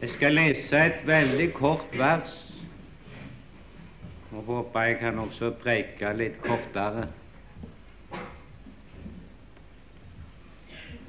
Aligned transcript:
Jeg 0.00 0.10
skal 0.14 0.34
lese 0.34 0.78
et 0.86 1.00
veldig 1.06 1.52
kort 1.54 1.98
vers, 1.98 2.34
og 4.32 4.42
håper 4.46 4.80
jeg 4.80 4.98
kan 5.00 5.18
også 5.18 5.50
preike 5.62 6.12
litt 6.14 6.36
kortere. 6.44 7.08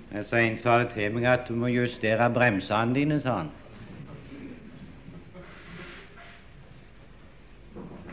Jeg 0.09 0.25
sa 0.25 0.41
En 0.41 0.57
sa 0.63 0.79
det 0.81 0.89
til 0.95 1.13
meg 1.13 1.27
at 1.29 1.45
du 1.47 1.53
må 1.53 1.69
justere 1.69 2.31
bremsene 2.33 2.97
dine, 2.97 3.19
sa 3.21 3.35
han. 3.43 3.51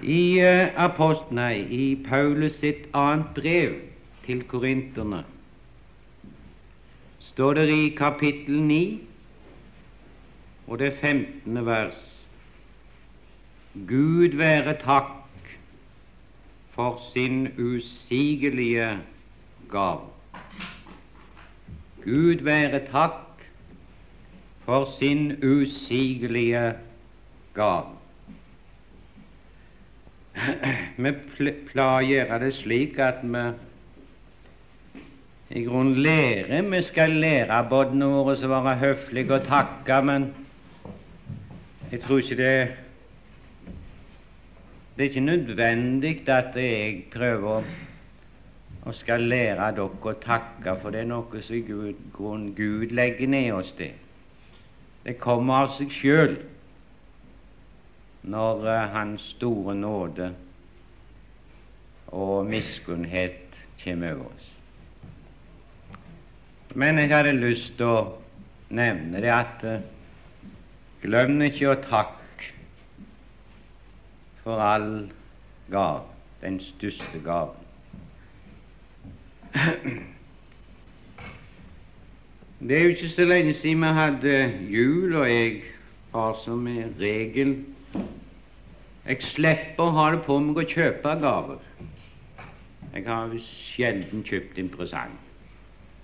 I, 0.02 0.20
uh, 0.44 0.84
apost, 0.84 1.32
nei, 1.32 1.64
i 1.72 1.84
Paulus 2.04 2.60
sitt 2.60 2.84
annet 2.92 3.32
brev 3.34 3.80
til 4.26 4.44
korinterne 4.44 5.24
står 7.36 7.54
det 7.54 7.68
i 7.68 7.88
kapittel 7.96 8.62
9 8.64 9.15
og 10.66 10.78
det 10.78 10.92
15. 11.00 11.66
vers 11.66 12.02
Gud 13.88 14.36
være 14.36 14.74
takk 14.82 15.50
for 16.76 17.00
sin 17.12 17.48
usigelige 17.58 18.98
gave. 19.70 20.00
Gud 22.04 22.42
være 22.44 22.80
takk 22.92 23.44
for 24.64 24.88
sin 24.98 25.44
usigelige 25.44 26.72
gave. 27.54 27.92
Vi 30.96 31.12
pleier 31.36 31.84
å 31.84 32.04
gjøre 32.04 32.40
det 32.42 32.52
slik 32.58 32.98
at 33.00 33.22
vi 33.24 33.44
i 35.56 35.62
grunnen 35.64 36.00
lærer 36.02 36.66
Vi 36.70 36.82
skal 36.88 37.10
lære 37.22 37.62
båtene 37.70 38.08
våre 38.10 38.36
å 38.36 38.50
være 38.50 38.76
høflige 38.82 39.38
og 39.38 39.46
takke, 39.48 40.02
men 40.02 40.28
jeg 41.92 42.00
tror 42.02 42.18
ikke 42.18 42.36
det 42.36 42.76
Det 44.96 45.04
er 45.04 45.08
ikke 45.08 45.20
nødvendig 45.20 46.28
at 46.28 46.56
jeg 46.56 47.04
prøver 47.12 47.64
å 48.86 48.92
skal 48.96 49.26
lære 49.28 49.66
dere 49.76 49.84
å 49.84 50.12
takke, 50.22 50.76
for 50.80 50.94
det 50.94 51.02
er 51.02 51.08
noe 51.10 51.40
som 51.42 51.62
Gud, 51.66 51.98
Gud 52.56 52.94
legger 52.94 53.28
ned 53.28 53.50
oss 53.52 53.72
det. 53.78 53.92
Det 55.04 55.18
kommer 55.20 55.66
av 55.66 55.74
seg 55.76 55.92
sjøl 55.98 56.36
når 58.26 58.64
uh, 58.66 58.86
Hans 58.94 59.26
store 59.36 59.74
nåde 59.78 60.30
og 62.16 62.46
miskunnhet 62.48 63.58
kommer 63.82 64.16
over 64.16 64.30
oss. 64.30 64.48
Men 66.74 66.98
jeg 66.98 67.12
hadde 67.12 67.36
lyst 67.36 67.76
til 67.76 67.90
å 67.90 68.00
nevne 68.74 69.20
det 69.22 69.34
at 69.34 69.62
uh, 69.66 69.76
glem 71.02 71.42
ikke 71.46 71.70
å 71.72 71.78
takke 71.86 72.50
for 74.46 74.62
all 74.62 75.08
gav, 75.70 76.04
den 76.42 76.60
største 76.62 77.18
gaven. 77.24 77.64
Det 82.60 82.76
er 82.76 82.82
jo 82.82 82.88
ikke 82.94 83.08
så 83.16 83.24
lenge 83.24 83.54
siden 83.54 83.82
vi 83.82 83.90
hadde 83.98 84.36
jul, 84.70 85.16
og 85.16 85.26
jeg 85.30 85.62
har 86.12 86.38
som 86.44 86.66
regel 87.00 87.56
Jeg 89.06 89.18
slipper 89.34 89.84
å 89.84 89.92
ha 89.94 90.06
det 90.14 90.22
på 90.26 90.38
meg 90.42 90.56
å 90.58 90.64
kjøpe 90.66 91.12
gaver. 91.22 91.60
Jeg 92.94 93.04
har 93.06 93.36
sjelden 93.74 94.24
kjøpt 94.26 94.58
en 94.58 94.70
presang, 94.72 95.12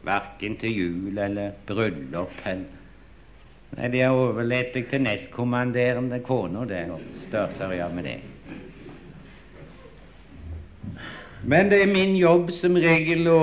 verken 0.07 0.55
til 0.61 0.77
jul 0.77 1.19
eller 1.19 1.57
bryllup. 1.67 2.37
Nei, 3.77 3.89
De 3.89 4.03
har 4.05 4.13
overlatt 4.13 4.75
deg 4.75 4.91
til 4.91 5.03
nestkommanderende 5.07 6.21
kona 6.27 6.67
der 6.69 6.93
og 6.93 7.01
stør 7.27 7.55
seg 7.57 7.79
av 7.81 7.95
med 7.97 8.09
det. 8.09 8.19
Men 11.43 11.71
det 11.73 11.81
er 11.83 11.91
min 11.91 12.15
jobb 12.17 12.53
som 12.61 12.77
regel 12.79 13.27
å 13.33 13.41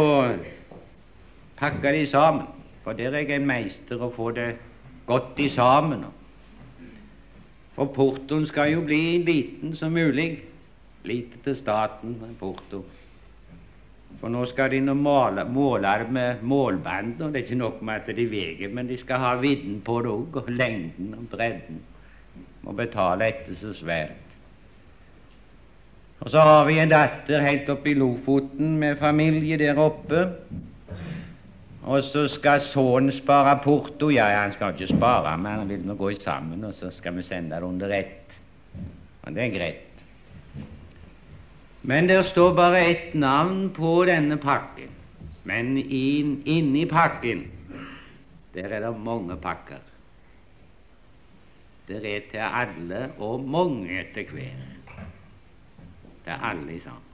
pakke 1.59 1.91
de 1.91 2.05
sammen, 2.11 2.45
for 2.83 2.95
der 2.95 3.11
er 3.11 3.25
jeg 3.25 3.41
en 3.41 3.49
meister 3.49 3.99
å 3.99 4.11
få 4.15 4.29
det 4.37 4.53
godt 5.09 5.39
i 5.41 5.49
sammen. 5.51 6.05
For 7.75 7.91
portoen 7.95 8.45
skal 8.47 8.73
jo 8.73 8.85
bli 8.85 9.19
liten 9.25 9.75
som 9.79 9.91
mulig. 9.95 10.45
Lite 11.07 11.39
til 11.43 11.55
staten, 11.55 12.17
porto. 12.39 12.83
For 14.19 14.31
nå 14.31 14.43
skal 14.51 14.73
de 14.73 14.81
nå 14.83 14.93
måle, 14.99 15.45
måle 15.47 15.93
med 16.11 16.41
målband, 16.43 17.21
og 17.21 17.31
det 17.31 17.39
er 17.39 17.45
ikke 17.45 17.59
nok 17.59 17.81
med 17.87 18.01
at 18.01 18.15
de 18.17 18.25
veier, 18.27 18.71
men 18.73 18.89
de 18.89 18.97
skal 18.99 19.21
ha 19.23 19.35
vidden 19.39 19.79
på 19.85 20.01
det 20.03 20.11
òg, 20.11 20.41
og 20.41 20.49
lengden 20.51 21.13
og 21.15 21.29
bredden. 21.31 21.79
Må 22.65 22.75
betale 22.75 23.29
etter 23.31 23.55
så 23.61 23.71
svært. 23.79 24.17
Og 26.19 26.33
så 26.33 26.41
har 26.43 26.65
vi 26.67 26.75
en 26.79 26.91
datter 26.91 27.45
helt 27.45 27.69
oppe 27.71 27.93
i 27.93 27.95
Lofoten 27.95 28.75
med 28.81 28.99
familie 28.99 29.57
der 29.57 29.79
oppe. 29.79 30.25
Og 31.87 32.03
så 32.11 32.25
skal 32.33 32.65
sønnen 32.73 33.15
spare 33.21 33.55
porto. 33.63 34.09
Ja, 34.11 34.27
han 34.41 34.51
skal 34.53 34.75
ikke 34.75 34.97
spare, 34.97 35.37
men 35.37 35.61
han 35.61 35.69
vil 35.71 35.85
nå 35.87 35.95
gå 35.95 36.11
sammen, 36.19 36.65
og 36.67 36.75
så 36.75 36.91
skal 36.97 37.15
vi 37.15 37.23
sende 37.23 37.55
det 37.55 37.63
under 37.63 37.95
ett. 38.01 38.35
Og 39.23 39.31
det 39.35 39.45
er 39.45 39.55
greit. 39.55 39.88
Men 41.81 42.07
det 42.07 42.25
står 42.31 42.53
bare 42.55 42.79
ett 42.79 43.13
navn 43.13 43.69
på 43.75 44.03
denne 44.05 44.37
pakken. 44.37 44.91
Men 45.43 45.77
inn, 45.77 46.41
inni 46.45 46.85
pakken 46.85 47.47
der 48.53 48.73
er 48.75 48.79
det 48.79 48.99
mange 48.99 49.35
pakker. 49.37 49.81
Det 51.87 52.01
er 52.15 52.21
til 52.31 52.41
alle 52.43 53.09
og 53.17 53.43
mange 53.49 54.03
til 54.13 54.25
hver 54.31 54.65
til 56.25 56.33
alle 56.43 56.81
sammen. 56.83 57.05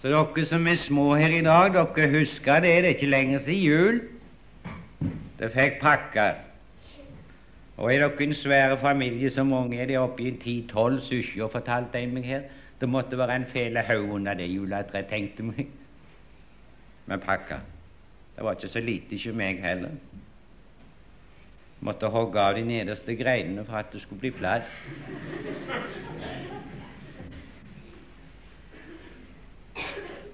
Så 0.00 0.08
dere 0.08 0.46
som 0.46 0.66
er 0.66 0.76
små 0.86 1.14
her 1.14 1.34
i 1.38 1.42
dag, 1.42 1.72
dere 1.74 2.10
husker 2.18 2.60
det. 2.60 2.62
Det 2.62 2.84
er 2.84 2.94
ikke 2.94 3.06
lenger 3.06 3.40
siden 3.44 3.62
jul. 3.62 4.00
Det 5.38 5.50
fikk 5.52 5.80
pakker. 5.80 6.34
Og 7.78 7.94
er 7.94 8.02
dere 8.02 8.24
en 8.26 8.34
svær 8.34 8.76
familie 8.82 9.30
så 9.30 9.44
mange 9.46 9.78
er 9.78 9.86
det 9.86 9.98
oppe 9.98 10.24
i 10.26 10.32
ti-tolv 10.42 11.02
og 11.42 11.50
fortalte 11.52 11.98
jeg 11.98 12.10
meg 12.10 12.24
her. 12.26 12.42
Det 12.80 12.88
måtte 12.88 13.18
være 13.18 13.36
en 13.36 13.46
fele 13.52 13.82
haug 13.82 14.10
under 14.14 14.34
det 14.34 14.48
juletreet, 14.50 15.06
tenkte 15.10 15.42
meg, 15.42 15.68
med 17.06 17.18
pakka, 17.18 17.58
Det 18.36 18.44
var 18.44 18.54
ikke 18.54 18.68
så 18.68 18.80
lite 18.80 19.14
ikke 19.14 19.32
meg 19.32 19.62
heller. 19.62 19.90
Måtte 21.80 22.06
hogge 22.06 22.40
av 22.40 22.54
de 22.54 22.64
nederste 22.66 23.14
greinene 23.16 23.64
for 23.64 23.78
at 23.78 23.92
det 23.92 24.02
skulle 24.02 24.20
bli 24.20 24.30
plass. 24.30 24.66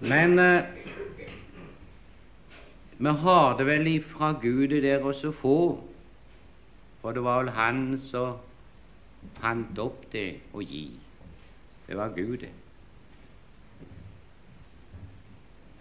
Men 0.00 0.38
eh, 0.38 0.65
vi 2.99 3.09
har 3.09 3.56
det 3.59 3.66
vel 3.66 3.87
ifra 3.87 4.32
Gud 4.41 4.69
det 4.69 4.82
der 4.82 5.05
å 5.05 5.32
få, 5.41 5.59
for 7.04 7.12
det 7.12 7.20
var 7.20 7.42
vel 7.42 7.50
Han 7.53 8.00
som 8.09 8.38
fant 9.37 9.78
opp 9.78 10.06
det 10.12 10.38
å 10.56 10.62
gi. 10.65 10.87
Det 11.84 11.97
var 11.98 12.15
Gud, 12.16 12.38
det. 12.41 12.53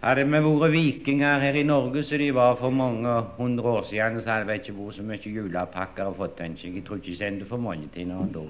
Hadde 0.04 0.26
vi 0.28 0.40
vært 0.44 0.74
vikinger 0.74 1.40
her 1.40 1.56
i 1.56 1.64
Norge 1.64 2.02
som 2.04 2.20
de 2.20 2.28
var 2.36 2.58
for 2.60 2.76
mange 2.76 3.14
hundre 3.38 3.70
år 3.78 3.86
siden, 3.88 4.20
så 4.20 4.34
hadde 4.34 4.50
vi 4.50 4.58
ikke 4.60 4.76
vært 4.76 4.98
så 4.98 5.06
mye 5.08 5.32
julepakker 5.38 6.10
og 6.10 6.18
fått 6.18 6.36
den. 6.42 6.58
Jeg 6.60 6.84
tror 6.84 7.00
ikke 7.00 7.14
jeg 7.14 7.22
sendte 7.22 7.48
for 7.48 7.56
mange 7.56 7.88
til 7.94 8.10
noen 8.10 8.28
da. 8.34 8.44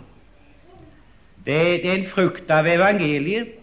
Det, 1.47 1.61
det 1.85 1.93
er 1.93 1.99
en 2.01 2.11
frukt 2.11 2.51
av 2.51 2.67
evangeliet. 2.67 3.55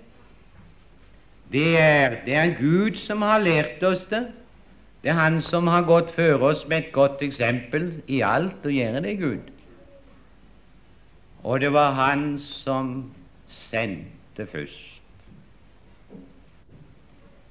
Det 1.51 1.67
er, 1.75 2.21
det 2.23 2.39
er 2.39 2.55
Gud 2.61 2.95
som 3.09 3.27
har 3.27 3.43
lært 3.43 3.83
oss 3.83 4.07
det. 4.07 4.29
Det 5.03 5.09
er 5.09 5.17
Han 5.17 5.41
som 5.41 5.67
har 5.67 5.81
gått 5.81 6.11
før 6.15 6.43
oss 6.51 6.67
med 6.67 6.77
et 6.77 6.91
godt 6.93 7.21
eksempel 7.25 8.03
i 8.07 8.21
alt 8.21 8.65
å 8.65 8.73
gjøre 8.73 9.01
det, 9.01 9.17
Gud. 9.17 9.49
Og 11.43 11.59
det 11.61 11.73
var 11.73 11.93
Han 11.97 12.39
som 12.39 13.11
sendte 13.69 14.45
først. 14.51 14.87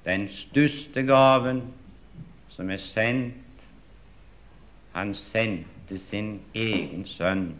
Den 0.05 0.29
største 0.33 1.03
gaven 1.05 1.61
som 2.55 2.69
er 2.69 2.81
sendt, 2.93 3.35
han 4.93 5.13
sendte 5.15 5.99
sin 6.09 6.39
egen 6.53 7.05
sønn 7.05 7.51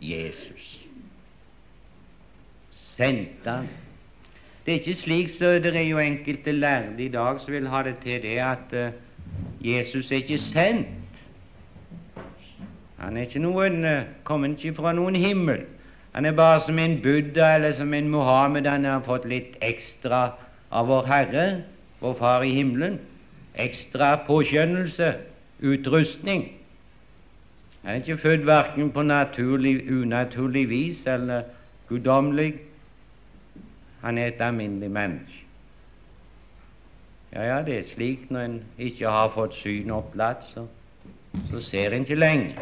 Jesus. 0.00 0.68
Sendte 2.94 3.50
han 3.50 3.68
det 4.66 4.74
er 4.74 4.78
ikke 4.78 5.00
slik 5.00 5.30
så 5.38 5.56
det 5.58 5.76
er 5.76 5.88
jo 5.88 5.98
enkelte 5.98 6.52
lærde 6.52 7.04
i 7.04 7.08
dag 7.08 7.40
som 7.40 7.52
vil 7.52 7.68
ha 7.68 7.82
det 7.82 7.96
til 8.04 8.22
det 8.22 8.38
at 8.38 8.72
uh, 8.72 8.92
Jesus 9.60 10.10
er 10.10 10.16
ikke 10.16 10.38
sendt. 10.38 10.88
Han 12.98 13.16
er 13.16 13.26
ikke 13.26 13.42
noen, 13.42 13.84
uh, 13.84 14.04
kommer 14.24 14.54
ikke 14.54 14.74
fra 14.78 14.92
noen 14.92 15.16
himmel. 15.18 15.64
Han 16.12 16.24
er 16.24 16.32
bare 16.32 16.62
som 16.66 16.78
en 16.78 17.00
Buddha 17.02 17.54
eller 17.54 17.76
som 17.76 17.94
en 17.94 18.08
Mohammed. 18.08 18.66
Han 18.66 18.84
har 18.84 19.02
fått 19.06 19.24
litt 19.28 19.56
ekstra 19.60 20.22
av 20.70 20.86
Vår 20.86 21.06
Herre, 21.06 21.46
vår 22.00 22.14
Far 22.18 22.44
i 22.44 22.54
himmelen. 22.54 22.98
Ekstra 23.58 24.16
påskjønnelse, 24.26 25.14
utrustning. 25.60 26.52
Han 27.82 27.90
er 27.90 28.04
ikke 28.04 28.22
født 28.22 28.46
verken 28.46 28.92
på 28.94 29.02
naturlig, 29.02 29.90
unaturlig 29.90 30.68
vis 30.68 31.06
eller 31.06 31.42
guddommelig. 31.88 32.52
Han 34.02 34.18
er 34.18 34.26
et 34.26 34.40
alminnelig 34.40 34.90
menneske. 34.90 35.38
Ja, 37.32 37.42
ja, 37.42 37.62
det 37.64 37.78
er 37.78 37.90
slik 37.94 38.30
når 38.30 38.40
en 38.40 38.58
ikke 38.78 39.08
har 39.08 39.30
fått 39.32 39.54
syn 39.62 39.90
opplatt, 39.90 40.44
så, 40.52 40.66
så 41.50 41.62
ser 41.70 41.94
en 41.94 42.04
ikke 42.04 42.18
lenger. 42.18 42.58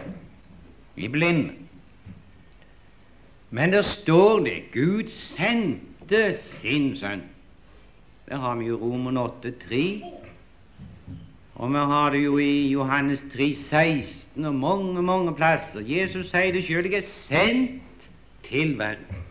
Vi 0.94 1.08
er 1.08 1.10
blinde. 1.10 1.52
Men 3.50 3.72
der 3.72 3.82
står 3.82 4.44
det 4.46 4.70
Gud 4.72 5.10
sendte 5.34 6.38
sin 6.60 6.92
sønn. 6.96 7.24
Det 8.28 8.38
har 8.38 8.54
vi 8.60 8.68
jo 8.68 8.76
Roman 8.78 9.16
8, 9.16 9.50
3. 9.66 10.02
Og 11.54 11.72
vi 11.72 11.82
har 11.92 12.10
det 12.10 12.20
jo 12.24 12.38
i 12.38 12.68
Johannes 12.70 13.24
3, 13.34 13.54
16 13.70 14.44
og 14.44 14.54
mange, 14.54 15.02
mange 15.02 15.34
plasser. 15.34 15.82
Jesus 15.82 16.30
sier 16.30 16.54
det 16.54 16.62
sjøl. 16.68 16.86
Jeg 16.86 17.02
er 17.02 17.10
sendt 17.26 18.06
til 18.46 18.78
verden. 18.78 19.26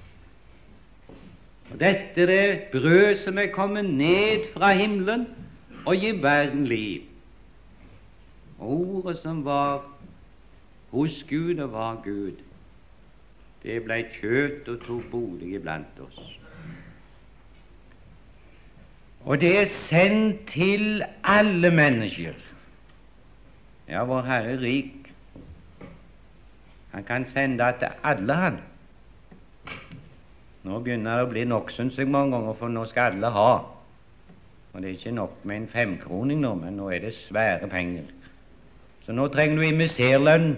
Og 1.71 1.79
Dette 1.79 2.21
er 2.21 2.25
det 2.25 2.63
brød 2.71 3.23
som 3.23 3.37
er 3.37 3.51
kommet 3.53 3.85
ned 3.85 4.49
fra 4.53 4.73
himmelen 4.73 5.27
og 5.85 5.95
gir 5.95 6.21
verden 6.21 6.67
liv. 6.67 7.01
Ordet 8.59 9.17
som 9.21 9.45
var 9.45 9.85
hos 10.91 11.25
Gud 11.29 11.59
og 11.59 11.71
var 11.71 12.01
Gud, 12.03 12.41
det 13.63 13.83
ble 13.83 14.03
kjøtt 14.19 14.67
og 14.71 14.79
tok 14.87 15.09
bolig 15.11 15.53
iblant 15.59 15.99
oss. 16.03 16.19
Og 19.27 19.41
det 19.41 19.51
er 19.59 19.73
sendt 19.89 20.47
til 20.53 21.03
alle 21.23 21.71
mennesker. 21.71 22.33
Ja, 23.89 24.03
vår 24.07 24.21
Herre 24.21 24.55
er 24.55 24.61
rik. 24.61 25.11
Han 26.91 27.03
kan 27.03 27.25
sende 27.33 27.63
det 27.63 27.75
til 27.81 27.87
alle, 28.03 28.35
han. 28.35 28.59
Nå 30.67 30.79
begynner 30.83 31.21
det 31.21 31.27
å 31.27 31.31
bli 31.31 31.43
nok, 31.47 31.71
syns 31.71 31.97
jeg, 31.97 32.09
mange 32.11 32.35
ganger, 32.35 32.55
for 32.59 32.71
nå 32.71 32.85
skal 32.89 33.13
alle 33.13 33.31
ha. 33.31 33.51
Og 34.73 34.81
det 34.81 34.89
er 34.89 34.97
ikke 34.97 35.15
nok 35.15 35.45
med 35.47 35.55
en 35.55 35.69
femkroning 35.71 36.41
nå, 36.43 36.53
men 36.59 36.75
nå 36.77 36.89
er 36.93 37.05
det 37.05 37.13
svære 37.25 37.69
penger. 37.71 38.09
Så 39.05 39.15
nå 39.15 39.27
trenger 39.33 39.57
du 39.57 39.65
investerlønn 39.65 40.51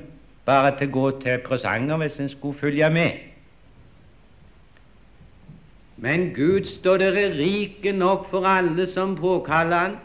bare 0.48 0.74
til 0.80 0.90
å 0.90 0.96
gå 0.96 1.06
til 1.22 1.44
presanger 1.46 2.02
hvis 2.02 2.18
en 2.20 2.32
skulle 2.34 2.60
følge 2.60 2.90
med. 2.92 3.28
Men 6.02 6.32
Gud 6.34 6.66
står 6.80 6.98
dere 6.98 7.28
rike 7.38 7.94
nok 7.94 8.26
for 8.32 8.48
alle 8.50 8.88
som 8.90 9.14
påkaller 9.20 9.78
Han, 9.78 10.00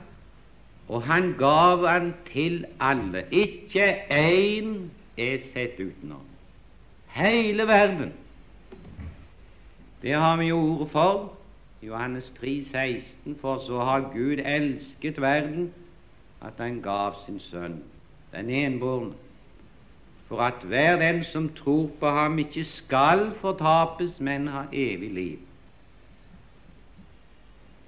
og 0.93 1.03
Han 1.09 1.33
gav 1.39 1.87
Han 1.89 2.13
til 2.29 2.67
alle. 2.79 3.25
Ikke 3.33 3.89
én 4.13 4.91
er 5.17 5.41
sett 5.55 5.81
utenom. 5.81 6.23
Hele 7.17 7.67
verden 7.67 8.13
det 10.03 10.15
har 10.15 10.37
vi 10.37 10.53
ordet 10.53 10.91
for. 10.91 11.33
Johannes 11.83 12.33
3, 12.41 12.65
16, 12.73 13.37
For 13.41 13.59
så 13.67 13.81
har 13.85 14.11
Gud 14.13 14.39
elsket 14.39 15.21
verden 15.21 15.73
at 16.43 16.53
Han 16.59 16.81
gav 16.83 17.15
sin 17.27 17.41
Sønn, 17.41 17.83
den 18.33 18.51
enbårne, 18.51 19.13
for 20.29 20.41
at 20.41 20.65
hver 20.65 20.99
den 20.99 21.25
som 21.25 21.49
tror 21.49 21.91
på 22.01 22.11
ham, 22.11 22.39
ikke 22.39 22.65
skal 22.65 23.31
fortapes, 23.41 24.21
men 24.21 24.49
ha 24.49 24.63
evig 24.73 25.13
liv. 25.15 25.39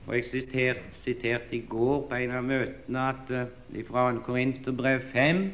Og 0.06 0.16
Jeg 0.16 0.24
siterte, 0.30 0.80
siterte 1.04 1.56
i 1.56 1.60
går 1.68 2.06
på 2.08 2.14
en 2.14 2.30
av 2.30 2.44
møtene 2.44 3.00
at 3.08 3.30
uh, 3.30 3.82
fra 3.90 4.12
Korinterbrev 4.24 5.00
5 5.12 5.50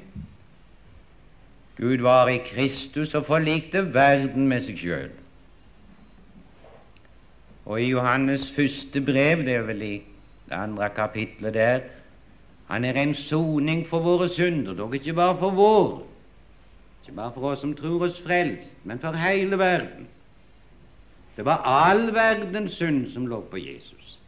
Gud 1.77 1.99
var 1.99 2.29
i 2.29 2.39
Kristus 2.39 3.15
og 3.15 3.27
forlikte 3.27 3.83
verden 3.95 4.47
med 4.49 4.63
seg 4.69 4.79
sjøl. 4.79 5.11
Og 7.65 7.83
i 7.83 7.91
Johannes 7.91 8.53
første 8.57 9.01
brev, 9.01 9.45
det 9.45 9.55
er 9.55 9.63
vel 9.63 9.83
i 9.83 9.95
det 10.49 10.57
andre 10.57 10.91
kapitlet 10.91 11.55
der, 11.55 11.81
han 12.69 12.85
er 12.85 12.93
en 12.93 13.15
soning 13.15 13.87
for 13.89 14.01
våre 14.01 14.29
synder, 14.29 14.75
dog 14.75 14.95
ikke 14.95 15.13
bare 15.13 15.39
for 15.39 15.51
vår, 15.51 16.07
ikke 17.03 17.17
bare 17.17 17.33
for 17.33 17.51
oss 17.51 17.61
som 17.61 17.75
tror 17.77 18.07
oss 18.07 18.21
frelst, 18.25 18.77
men 18.85 18.99
for 18.99 19.13
hele 19.13 19.59
verden. 19.59 20.09
Det 21.37 21.45
var 21.45 21.65
all 21.67 22.15
verdens 22.15 22.73
synd 22.73 23.13
som 23.13 23.27
lå 23.27 23.41
på 23.51 23.57
Jesus. 23.57 24.19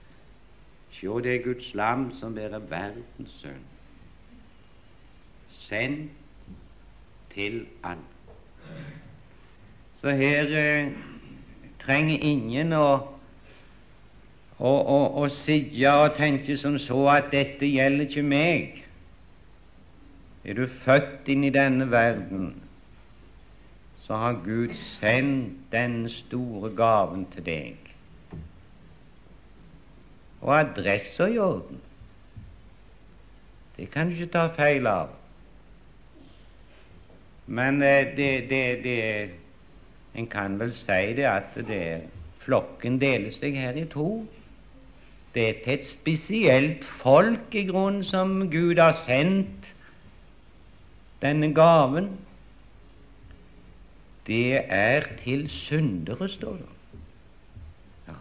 Sjå, 0.92 1.20
det 1.20 1.34
er 1.34 1.44
Guds 1.44 1.74
lam 1.74 2.10
som 2.20 2.34
bærer 2.34 2.58
verdens 2.58 3.32
synd. 3.40 3.64
Sendt 5.68 6.10
til 7.34 7.66
alle. 7.84 8.00
Så 10.00 10.10
her 10.10 10.56
eh, 10.58 10.92
trenger 11.80 12.18
ingen 12.18 12.72
å 12.72 13.15
og, 14.58 14.86
og, 14.86 15.14
og 15.14 15.30
sitte 15.30 15.92
og 15.92 16.16
tenke 16.16 16.56
som 16.58 16.78
så 16.78 17.00
at 17.12 17.32
dette 17.32 17.68
gjelder 17.68 18.06
ikke 18.08 18.22
meg. 18.22 18.82
Er 20.44 20.54
du 20.54 20.66
født 20.84 21.28
inn 21.28 21.44
i 21.44 21.50
denne 21.50 21.90
verden, 21.90 22.54
så 24.06 24.16
har 24.16 24.38
Gud 24.44 24.72
sendt 25.00 25.58
denne 25.72 26.10
store 26.22 26.70
gaven 26.76 27.26
til 27.34 27.44
deg. 27.46 27.92
Og 30.40 30.54
adressa 30.60 31.26
i 31.26 31.38
orden. 31.38 31.80
Det 33.76 33.90
kan 33.90 34.08
du 34.08 34.14
ikke 34.14 34.32
ta 34.32 34.46
feil 34.56 34.86
av. 34.86 35.10
Men 37.46 37.82
eh, 37.82 38.16
det, 38.16 38.30
det, 38.50 38.62
det 38.84 39.30
En 40.16 40.26
kan 40.26 40.54
vel 40.58 40.72
si 40.72 41.12
det 41.18 41.26
at 41.28 41.58
det, 41.68 42.06
flokken 42.46 43.00
deler 43.02 43.34
seg 43.36 43.58
her 43.58 43.76
i 43.76 43.84
to. 43.90 44.06
Det 45.36 45.48
er 45.48 45.56
til 45.64 45.72
et 45.74 45.88
spesielt 45.92 46.84
folk 47.02 47.52
i 47.52 47.66
grunnen 47.68 48.04
som 48.08 48.38
Gud 48.50 48.78
har 48.80 49.02
sendt 49.04 49.66
denne 51.20 51.50
gaven. 51.54 52.08
Det 54.26 54.62
er 54.64 55.04
til 55.24 55.44
syndere, 55.50 56.28
står 56.28 56.56
det. 56.56 56.72
Ja. 58.08 58.16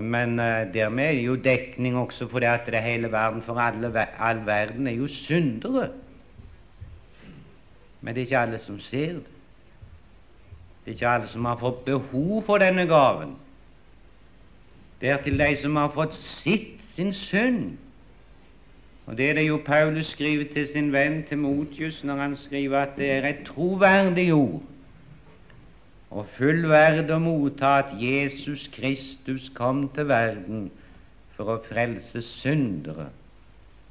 Men 0.00 0.38
uh, 0.38 0.68
dermed 0.74 1.04
er 1.04 1.12
det 1.12 1.26
jo 1.26 1.34
dekning 1.34 1.96
også 1.96 2.28
for 2.28 2.38
det 2.38 2.52
at 2.52 2.66
det 2.66 2.74
er 2.74 2.90
hele 2.90 3.12
verden, 3.12 3.42
for 3.42 3.54
alle, 3.56 4.06
all 4.20 4.46
verden 4.46 4.86
er 4.86 4.92
jo 5.00 5.08
syndere. 5.08 5.88
Men 8.00 8.14
det 8.14 8.20
er 8.20 8.26
ikke 8.26 8.38
alle 8.38 8.60
som 8.66 8.80
ser 8.80 9.12
det. 9.12 9.24
Det 10.84 10.90
er 10.90 10.90
ikke 10.90 11.08
alle 11.08 11.28
som 11.28 11.44
har 11.44 11.56
fått 11.56 11.84
behov 11.84 12.42
for 12.44 12.58
denne 12.60 12.86
gaven. 12.86 13.39
Det 15.00 15.08
er 15.08 15.22
til 15.24 15.38
de 15.38 15.56
som 15.62 15.76
har 15.76 15.92
fått 15.94 16.14
sitt 16.42 16.80
sin 16.96 17.12
synd. 17.14 17.78
Og 19.06 19.16
Det 19.16 19.30
er 19.30 19.34
det 19.34 19.48
jo 19.48 19.60
Paulus 19.66 20.06
skriver 20.06 20.44
til 20.52 20.68
sin 20.72 20.92
venn 20.92 21.24
Timotius 21.28 22.04
når 22.04 22.16
han 22.16 22.36
skriver 22.36 22.78
at 22.78 22.96
det 22.96 23.10
er 23.10 23.28
et 23.28 23.46
troverdig 23.46 24.32
ord 24.34 24.62
og 26.10 26.26
fullverd 26.36 27.10
å 27.14 27.18
motta 27.22 27.76
at 27.84 27.90
Jesus 27.98 28.66
Kristus 28.74 29.48
kom 29.54 29.84
til 29.94 30.08
verden 30.10 30.64
for 31.36 31.54
å 31.54 31.60
frelse 31.68 32.22
syndere, 32.42 33.06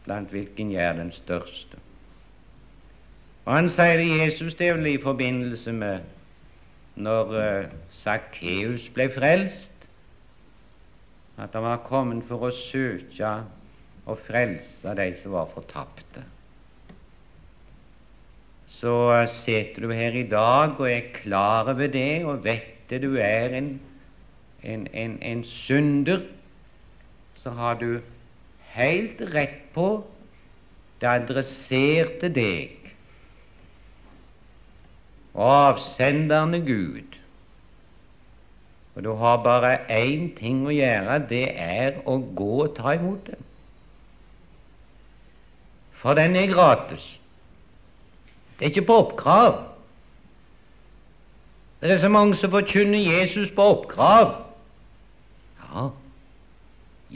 blant 0.03 0.31
hvilken 0.35 0.73
jeg 0.73 0.83
er 0.83 0.97
den 0.99 1.13
største. 1.15 1.79
Og 3.45 3.53
Han 3.55 3.69
sier 3.71 3.97
det 3.97 4.19
Jesus 4.19 4.55
det 4.59 4.67
er 4.67 4.77
vel 4.77 4.91
i 4.91 5.01
forbindelse 5.01 5.71
med 5.73 5.99
når 6.99 7.31
Sakkeus 8.03 8.83
uh, 8.83 8.93
ble 8.93 9.07
frelst 9.15 9.78
at 11.39 11.55
han 11.55 11.63
var 11.63 11.85
kommet 11.87 12.25
for 12.27 12.49
å 12.49 12.55
søke 12.69 13.31
og 14.09 14.19
frelse 14.27 14.95
de 14.97 15.07
som 15.21 15.35
var 15.37 15.49
fortapte. 15.53 16.25
Så 18.79 18.95
sitter 19.43 19.83
du 19.85 19.93
her 19.93 20.15
i 20.15 20.27
dag 20.27 20.77
og 20.79 20.87
er 20.87 21.11
klar 21.19 21.67
over 21.71 21.91
det 21.91 22.23
og 22.25 22.43
vet 22.45 22.75
det 22.89 23.01
du 23.03 23.17
er 23.21 23.53
en, 23.57 23.73
en, 24.63 24.87
en, 24.93 25.17
en 25.21 25.43
synder, 25.65 26.23
så 27.43 27.53
har 27.55 27.77
du 27.79 27.99
helt 28.73 29.21
rett 29.33 29.61
på 29.75 29.89
det 30.99 31.11
adresserte 31.11 32.31
deg. 32.35 32.75
Og 35.35 35.53
avsenderne 35.53 36.59
er 36.59 36.65
Gud. 36.67 37.18
Og 38.99 39.03
du 39.05 39.13
har 39.15 39.37
bare 39.43 39.77
én 39.95 40.25
ting 40.35 40.65
å 40.67 40.73
gjøre, 40.75 41.21
det 41.29 41.45
er 41.55 42.01
å 42.03 42.17
gå 42.35 42.47
og 42.65 42.73
ta 42.75 42.97
imot 42.97 43.29
den. 43.29 43.45
For 46.01 46.19
den 46.19 46.35
er 46.35 46.51
gratis. 46.51 47.05
Det 48.57 48.65
er 48.65 48.73
ikke 48.73 48.89
på 48.89 48.97
oppkrav. 49.05 49.55
Det 51.79 51.93
er 51.95 52.03
så 52.03 52.11
mange 52.11 52.35
som 52.43 52.51
forkynner 52.51 52.99
Jesus 52.99 53.55
på 53.55 53.69
oppkrav. 53.77 54.35
Ja, 55.63 55.87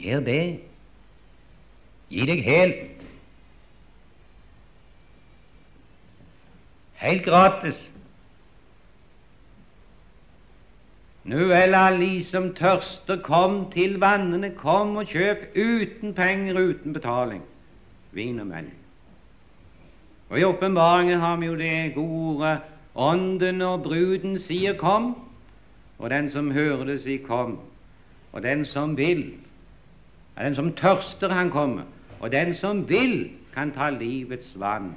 gjør 0.08 0.24
det. 0.32 0.42
Gi 2.08 2.30
deg 2.32 2.46
helt. 2.48 3.08
Helt 7.04 7.28
gratis. 7.28 7.90
Nu 11.24 11.46
vel, 11.48 11.74
alle 11.74 12.24
som 12.28 12.50
tørster, 12.54 13.22
kom 13.22 13.70
til 13.72 13.96
vannene, 14.00 14.50
kom 14.56 14.96
og 14.96 15.08
kjøp 15.08 15.56
uten 15.56 16.14
penger, 16.14 16.58
uten 16.60 16.92
betaling, 16.92 17.42
vin 18.12 18.40
og 18.40 18.46
melk. 18.46 18.80
Og 20.28 20.40
I 20.40 20.44
åpenbaringen 20.44 21.20
har 21.20 21.36
vi 21.36 21.46
jo 21.46 21.56
det 21.56 21.94
gode 21.94 22.58
Ånden 22.94 23.60
og 23.60 23.82
bruden 23.82 24.38
sier 24.38 24.74
'kom', 24.78 25.14
og 25.98 26.10
den 26.10 26.30
som 26.30 26.50
hører 26.50 26.84
det, 26.84 27.02
sier 27.02 27.18
'kom'. 27.18 27.58
Og 28.32 28.42
den 28.42 28.64
som 28.66 28.96
vil, 28.96 29.34
ja, 30.36 30.44
den 30.44 30.54
som 30.54 30.72
tørster, 30.72 31.28
han 31.28 31.50
kommer. 31.50 31.82
Og 32.20 32.32
den 32.32 32.54
som 32.54 32.88
vil, 32.88 33.30
kan 33.54 33.70
ta 33.70 33.90
livets 33.90 34.60
vann 34.60 34.94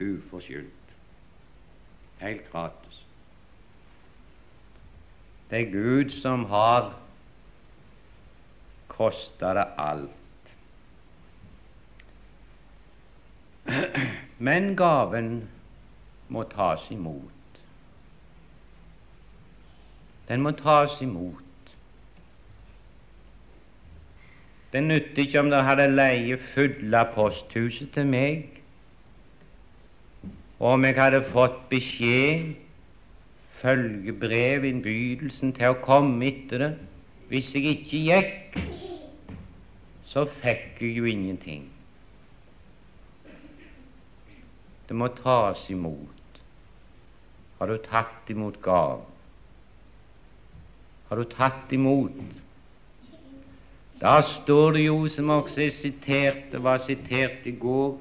uforskyldt. 0.00 0.94
Helt 2.18 2.52
gratis. 2.52 2.77
Det 5.50 5.60
er 5.60 5.70
Gud 5.72 6.10
som 6.20 6.44
har 6.44 6.92
kosta 8.88 9.54
det 9.54 9.66
alt. 9.78 10.10
Men 14.38 14.76
gaven 14.76 15.48
må 16.28 16.42
tas 16.52 16.84
imot. 16.90 17.60
Den 20.28 20.42
må 20.44 20.50
tas 20.50 21.00
imot. 21.00 21.44
Det 24.72 24.82
nytter 24.84 25.22
ikke 25.24 25.40
om 25.40 25.48
dere 25.50 25.64
hadde 25.64 25.88
leie 25.94 26.36
fulle 26.52 27.04
posthuset 27.14 27.88
til 27.94 28.08
meg, 28.08 28.50
og 30.58 30.74
om 30.74 30.84
jeg 30.84 30.98
hadde 30.98 31.22
fått 31.32 31.62
beskjed, 31.70 32.58
følgebrev, 33.62 34.64
innbydelsen 34.68 35.54
til 35.56 35.74
å 35.74 35.80
komme 35.84 36.28
etter 36.28 36.64
det. 36.64 36.70
Hvis 37.28 37.50
jeg 37.52 37.74
ikke 37.74 38.00
gikk, 38.08 38.58
så 40.08 40.24
fikk 40.40 40.80
jeg 40.80 40.96
jo 40.96 41.08
ingenting. 41.10 41.66
Det 44.88 44.96
må 44.96 45.10
tas 45.18 45.60
imot. 45.68 46.40
Har 47.58 47.68
du 47.68 47.76
tatt 47.84 48.30
imot 48.32 48.56
gaven? 48.64 49.04
Har 51.08 51.20
du 51.20 51.28
tatt 51.28 51.72
imot? 51.72 52.16
Da 54.00 54.20
står 54.38 54.76
det 54.76 54.86
jo, 54.86 54.98
som 55.10 55.30
også 55.34 55.64
er 55.66 55.78
sitert, 55.82 56.44
det 56.52 56.62
var 56.62 56.84
sitert 56.86 57.46
i 57.50 57.56
går 57.58 57.96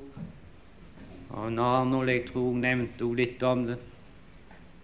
og 1.38 1.60
Arnold, 1.60 2.10
jeg 2.10 2.28
tror 2.30 2.54
nevnte 2.58 3.04
jo 3.04 3.14
litt 3.18 3.42
om 3.44 3.66
det. 3.68 3.78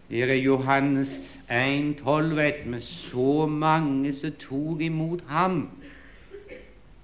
Her 0.10 0.28
er 0.28 0.34
Johannes 0.34 1.10
1,12, 1.50 2.36
vet 2.36 2.66
vi, 2.66 2.82
så 2.82 3.46
mange 3.46 4.16
som 4.20 4.32
tok 4.40 4.82
imot 4.82 5.24
ham, 5.28 5.70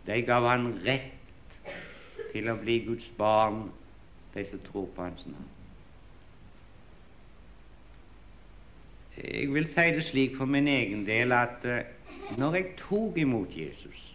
de 0.08 0.22
gav 0.22 0.48
han 0.50 0.74
rett 0.86 1.74
til 2.34 2.50
å 2.50 2.58
bli 2.62 2.80
Guds 2.88 3.08
barn, 3.18 3.70
de 4.34 4.46
som 4.50 4.62
tror 4.68 4.88
på 4.96 5.06
Hans 5.06 5.26
navn. 5.26 5.48
Jeg 9.20 9.50
vil 9.54 9.68
si 9.68 9.88
det 9.96 10.06
slik 10.08 10.38
for 10.38 10.48
min 10.48 10.68
egen 10.68 11.04
del 11.08 11.34
at 11.36 11.66
uh, 11.66 11.82
når 12.38 12.56
jeg 12.56 12.68
tok 12.80 13.18
imot 13.18 13.58
Jesus, 13.58 14.06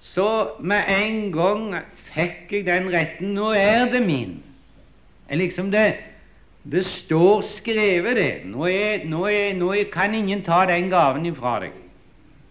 så 0.00 0.28
med 0.60 0.86
en 0.88 1.32
gang 1.32 1.74
fikk 2.14 2.52
jeg 2.52 2.66
den 2.66 2.88
retten. 2.92 3.34
Nå 3.34 3.50
er 3.54 3.90
det 3.92 4.00
min. 4.06 4.38
Liksom 5.30 5.70
det, 5.70 5.94
det 6.64 6.84
står 6.86 7.42
skrevet, 7.56 8.16
det. 8.16 8.32
Nå, 8.44 8.66
er, 8.68 9.04
nå, 9.08 9.24
er, 9.26 9.54
nå 9.56 9.72
er, 9.72 9.86
kan 9.92 10.14
ingen 10.14 10.42
ta 10.44 10.66
den 10.68 10.90
gaven 10.92 11.26
ifra 11.26 11.58
deg. 11.64 11.76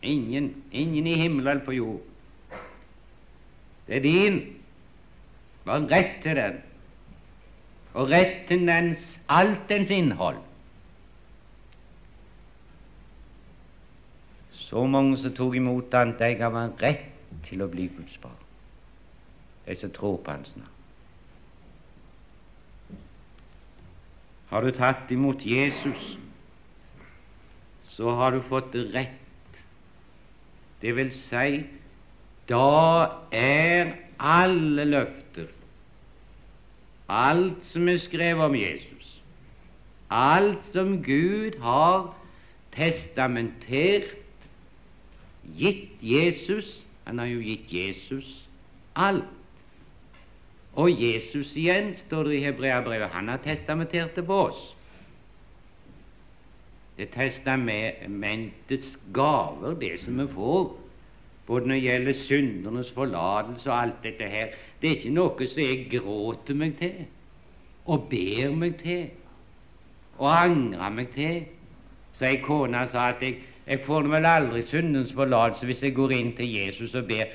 Ingen. 0.02 0.54
Ingen 0.72 1.08
i 1.08 1.18
himmelen 1.20 1.48
eller 1.48 1.66
på 1.66 1.76
jord. 1.78 2.02
Det 3.88 4.00
er 4.00 4.02
din. 4.02 4.40
Du 5.66 5.72
har 5.72 5.86
rett 5.92 6.22
til 6.24 6.36
den, 6.36 6.62
og 7.94 8.10
rett 8.10 8.48
til 8.48 8.66
dens, 8.66 9.02
alt 9.30 9.70
dens 9.70 9.90
innhold. 9.94 10.40
Så 14.70 14.86
mange 14.86 15.18
som 15.18 15.34
tok 15.38 15.56
imot 15.56 15.94
han, 15.94 16.16
de 16.18 16.34
ga 16.38 16.50
han 16.54 16.74
rett 16.82 17.06
til 17.46 17.62
å 17.62 17.70
bli 17.70 17.86
Guds 17.94 18.18
barn, 18.22 18.42
de 19.68 19.78
som 19.78 19.94
tror 19.94 20.18
på 20.26 20.32
Hans 20.32 20.56
navn. 20.58 20.79
Har 24.50 24.66
du 24.66 24.72
tatt 24.74 25.12
imot 25.14 25.44
Jesus, 25.46 26.06
så 27.94 28.16
har 28.18 28.34
du 28.34 28.42
fått 28.50 28.74
rett. 28.96 29.60
Det 30.82 30.96
vil 30.96 31.12
si, 31.28 31.64
da 32.50 33.20
er 33.36 33.94
alle 34.18 34.86
løfter, 34.90 35.52
alt 37.10 37.60
som 37.74 37.90
er 37.92 38.02
skrevet 38.06 38.50
om 38.50 38.56
Jesus, 38.58 39.12
alt 40.10 40.74
som 40.74 40.98
Gud 41.06 41.60
har 41.62 42.16
testamentert 42.74 44.16
gitt 45.58 45.98
Jesus 46.02 46.86
Han 47.10 47.18
har 47.18 47.26
jo 47.26 47.40
gitt 47.42 47.72
Jesus 47.74 48.28
alt. 48.94 49.39
Og 50.74 51.02
Jesus 51.02 51.56
igjen, 51.58 51.96
står 52.06 52.24
det 52.30 52.36
i 52.38 52.44
Hebreabrevet, 52.44 53.10
han 53.14 53.28
har 53.28 53.42
testamentert 53.44 54.16
det 54.16 54.26
på 54.26 54.42
oss. 54.50 54.60
Det 56.98 57.10
testamentets 57.14 58.92
gaver, 59.14 59.74
det 59.80 60.00
som 60.04 60.20
vi 60.20 60.28
får, 60.34 60.66
både 61.48 61.68
når 61.68 61.76
det 61.76 61.84
gjelder 61.84 62.24
syndernes 62.28 62.92
forlatelse 62.94 63.70
og 63.72 63.82
alt 63.82 64.04
dette 64.04 64.28
her, 64.30 64.52
det 64.82 64.90
er 64.90 64.98
ikke 64.98 65.14
noe 65.16 65.48
som 65.48 65.64
jeg 65.64 65.88
gråter 65.92 66.60
meg 66.60 66.76
til 66.80 67.08
og 67.90 68.06
ber 68.12 68.52
meg 68.54 68.76
til 68.84 69.08
og 70.20 70.28
angrer 70.30 70.92
meg 70.94 71.10
til. 71.16 71.40
Så 72.20 72.28
ei 72.28 72.42
kone 72.44 72.84
sa 72.92 73.10
at 73.16 73.24
jeg 73.24 73.40
jeg 73.70 73.84
får 73.86 74.08
vel 74.10 74.26
aldri 74.26 74.64
syndens 74.66 75.12
forlatelse 75.14 75.68
hvis 75.70 75.84
jeg 75.86 75.94
går 75.94 76.12
inn 76.16 76.32
til 76.38 76.50
Jesus 76.50 76.96
og 76.98 77.06
ber. 77.06 77.30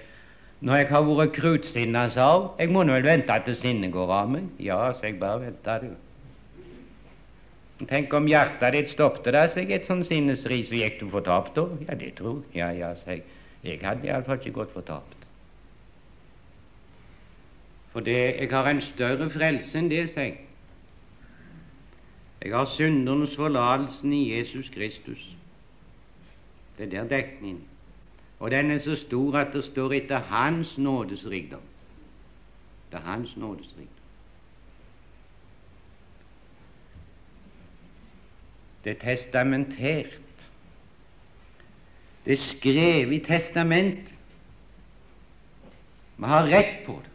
Når 0.65 0.77
jeg 0.81 0.89
har 0.89 1.05
vært 1.05 1.35
krutsinna, 1.37 2.07
sa 2.15 2.27
hun, 2.33 2.47
jeg 2.57 2.71
må 2.73 2.87
nå 2.89 2.95
vel 2.97 3.05
vente 3.05 3.35
til 3.45 3.57
sinnet 3.61 3.93
går 3.93 4.13
av 4.17 4.31
meg. 4.33 4.47
Ja, 4.65 4.79
så 4.97 5.11
jeg 5.11 5.19
bare 5.21 5.43
venta, 5.43 5.77
du. 5.83 5.91
Tenk 7.91 8.15
om 8.17 8.29
hjertet 8.31 8.73
ditt 8.73 8.93
stoppet 8.95 9.35
da 9.35 9.43
jeg 9.51 9.73
et 9.75 9.89
sånt 9.91 10.07
sinnesris, 10.09 10.71
så 10.71 10.79
gikk 10.79 11.03
du 11.03 11.11
fortapt 11.13 11.59
da? 11.59 11.67
Ja, 11.89 11.99
det 12.01 12.15
tror 12.17 12.39
jeg. 12.55 12.63
Ja, 12.63 12.71
ja, 12.73 12.95
sa 13.03 13.19
jeg. 13.19 13.27
Jeg 13.65 13.83
hadde 13.83 14.09
iallfall 14.09 14.41
ikke 14.41 14.55
gått 14.63 14.73
fortapt. 14.73 15.29
For 17.93 18.09
jeg 18.09 18.49
har 18.51 18.71
en 18.71 18.83
større 18.95 19.29
frelse 19.37 19.79
enn 19.79 19.93
det, 19.93 20.07
sa 20.15 20.25
jeg. 20.31 20.41
Jeg 22.45 22.57
har 22.57 22.73
syndernes 22.77 23.37
forlatelse 23.37 24.09
i 24.17 24.25
Jesus 24.33 24.73
Kristus. 24.73 25.29
Det 26.79 26.89
er 26.89 26.91
der 26.97 27.13
dekningen. 27.13 27.63
Og 28.39 28.51
den 28.51 28.71
er 28.71 28.81
så 28.85 28.97
stor 28.97 29.39
at 29.39 29.53
det 29.53 29.65
står 29.65 29.93
etter 29.93 30.19
Hans 30.19 30.79
nådes 30.79 31.27
rikdom. 31.27 31.63
Det 32.93 32.99
er 32.99 33.05
Hans 33.05 33.37
nådes 33.37 33.69
rikdom. 33.79 34.05
Det 38.85 38.91
er 38.91 39.17
testamentert. 39.17 40.21
Det 42.25 42.33
er 42.33 42.45
skrevet 42.59 43.13
i 43.13 43.25
testamentet. 43.25 44.13
Vi 46.17 46.25
har 46.25 46.47
rett 46.47 46.87
på 46.87 46.99
det. 47.05 47.11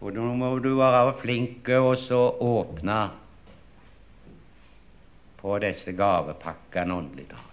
Og 0.00 0.12
nå 0.16 0.32
må 0.34 0.54
du 0.58 0.72
være 0.78 1.14
flink 1.20 1.68
og 1.76 1.96
så 2.06 2.20
åpne 2.40 3.00
på 5.40 5.58
disse 5.60 5.92
gavepakkene 5.96 6.94
åndelig 6.94 7.28
talt. 7.28 7.49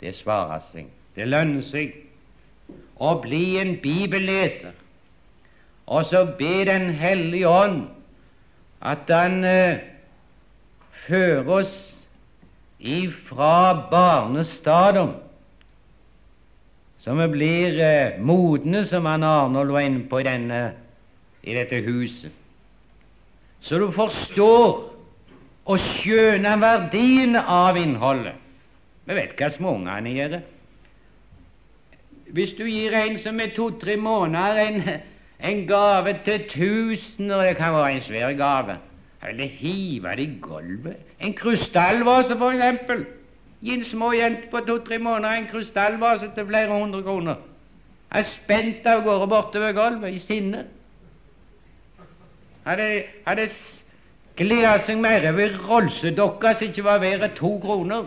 Det 0.00 0.14
svarer 0.18 0.64
seg. 0.72 0.88
Det 1.14 1.26
lønner 1.28 1.62
seg 1.70 1.94
å 2.98 3.14
bli 3.22 3.58
en 3.60 3.76
bibelleser, 3.82 4.74
og 5.86 6.06
så 6.10 6.24
be 6.38 6.64
Den 6.64 6.94
hellige 6.96 7.48
ånd 7.48 7.82
at 8.84 9.08
Han 9.08 9.44
eh, 9.44 9.82
fører 11.06 11.50
oss 11.60 11.74
ifra 12.80 13.88
barnestadium, 13.90 15.14
så 17.04 17.14
vi 17.20 17.28
blir 17.32 17.80
eh, 17.80 18.20
modne, 18.20 18.86
som 18.88 19.06
han 19.08 19.24
Arnold 19.24 19.72
var 19.72 19.84
inne 19.84 20.06
på 20.08 20.20
i, 20.20 20.26
denne, 20.26 20.60
i 21.44 21.56
dette 21.56 21.80
huset, 21.84 22.32
så 23.64 23.80
du 23.80 23.90
forstår 23.92 24.90
og 25.64 25.84
skjønner 25.96 26.60
verdien 26.60 27.36
av 27.40 27.76
innholdet. 27.80 28.43
Vi 29.04 29.14
vet 29.14 29.34
hva 29.38 29.50
småungene 29.54 30.12
gjør. 30.14 30.38
Hvis 32.34 32.54
du 32.58 32.64
gir 32.64 32.94
en 32.96 33.18
som 33.22 33.40
er 33.40 33.52
to-tre 33.56 33.96
måneder, 34.00 34.62
en, 34.64 35.02
En 35.44 35.66
gave 35.66 36.18
til 36.24 36.44
tusen, 36.48 37.30
og 37.30 37.44
det 37.44 37.56
kan 37.56 37.72
være 37.72 37.92
en 37.92 38.02
svær 38.02 38.32
gave. 38.32 38.78
Eller 39.28 39.46
hive 39.46 40.08
det 40.16 40.18
i 40.18 40.38
gulvet. 40.42 40.96
En 41.20 41.34
krystallvase, 41.34 42.38
for 42.38 42.50
eksempel. 42.50 43.06
Gi 43.60 43.74
en 43.74 43.84
små 43.84 44.12
jente 44.12 44.48
på 44.50 44.60
to-tre 44.60 44.98
måneder 44.98 45.30
en 45.30 45.46
krystallvase 45.46 46.30
til 46.34 46.46
flere 46.46 46.80
hundre 46.80 47.02
kroner. 47.02 47.34
Er 48.10 48.24
spent 48.44 48.86
av 48.86 49.02
gårde 49.02 49.28
bortover 49.28 49.72
gulvet 49.72 50.14
i 50.14 50.18
sinne. 50.18 50.64
Hadde, 52.64 53.02
hadde 53.26 53.48
gleda 54.36 54.78
seg 54.86 55.00
mer 55.00 55.28
over 55.32 55.56
rolsedokka 55.68 56.54
som 56.54 56.68
ikke 56.68 56.84
var 56.84 57.02
verre 57.02 57.32
to 57.36 57.58
kroner. 57.60 58.04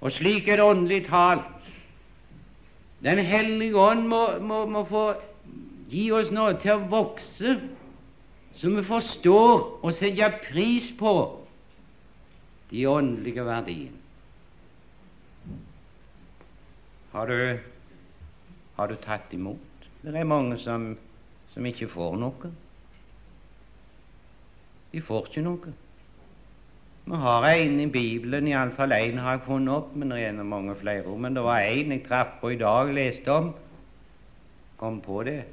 Og 0.00 0.12
slik 0.14 0.48
er 0.48 0.60
det 0.60 0.64
åndelig 0.64 1.06
talt. 1.08 1.46
Den 3.02 3.18
hellige 3.18 3.78
ånd 3.78 4.06
må, 4.10 4.22
må, 4.42 4.64
må 4.66 4.84
få 4.86 5.04
gi 5.90 6.08
oss 6.12 6.30
noe 6.34 6.56
til 6.62 6.74
å 6.74 6.86
vokse, 6.90 7.54
så 8.58 8.72
vi 8.74 8.82
forstår 8.86 9.54
og 9.86 9.92
setter 9.98 10.40
pris 10.48 10.90
på 10.98 11.14
de 12.72 12.84
åndelige 12.90 13.44
verdiene. 13.46 13.94
Har 17.12 17.26
du, 17.26 17.58
har 18.76 18.90
du 18.90 18.96
tatt 19.02 19.32
imot? 19.32 19.86
Det 20.02 20.14
er 20.14 20.26
mange 20.28 20.58
som, 20.62 20.90
som 21.54 21.66
ikke 21.66 21.88
får 21.90 22.18
noe. 22.20 22.50
De 24.92 25.00
får 25.04 25.30
ikke 25.30 25.44
noe. 25.46 25.72
Vi 27.08 27.16
har 27.16 27.44
en 27.48 27.78
i 27.80 27.86
Bibelen, 27.86 28.50
iallfall 28.50 28.92
én 28.92 29.16
har 29.16 29.38
jeg 29.38 29.46
funnet 29.46 29.72
opp, 29.72 29.94
men 29.96 30.10
det 30.12 30.18
er 30.26 30.42
mange 30.44 30.74
flere. 30.76 31.14
Men 31.16 31.34
det 31.34 31.42
var 31.42 31.64
en 31.64 31.92
jeg 31.94 32.02
traff 32.04 32.34
på 32.40 32.50
i 32.52 32.58
dag, 32.60 32.90
leste 32.92 33.32
om. 33.32 33.54
Kom 34.76 35.00
på 35.00 35.22
det. 35.24 35.44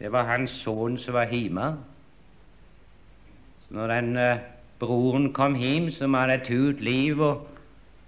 Det 0.00 0.10
var 0.10 0.26
hans 0.26 0.50
sønn 0.64 0.96
som 0.98 1.14
var 1.14 1.30
hjemme. 1.30 1.68
Så 3.62 3.76
når 3.78 3.92
den 3.94 4.16
eh, 4.16 4.42
broren 4.80 5.32
kom 5.32 5.54
hjem, 5.54 5.92
som 5.94 6.18
hadde 6.18 6.40
turt 6.48 6.82
liv 6.82 7.20
og, 7.22 7.46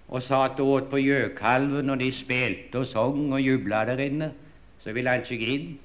og 0.08 0.26
satt 0.26 0.58
og 0.58 0.72
åt 0.74 0.90
på 0.90 0.98
gjøkalven, 0.98 1.94
og 1.94 2.00
de 2.02 2.10
spilte 2.24 2.82
og 2.82 2.90
sang 2.90 3.30
og 3.32 3.40
jubla 3.40 3.84
der 3.86 4.02
inne, 4.02 4.32
så 4.82 4.90
ville 4.92 5.14
han 5.14 5.22
ikke 5.30 5.54
inn. 5.54 5.78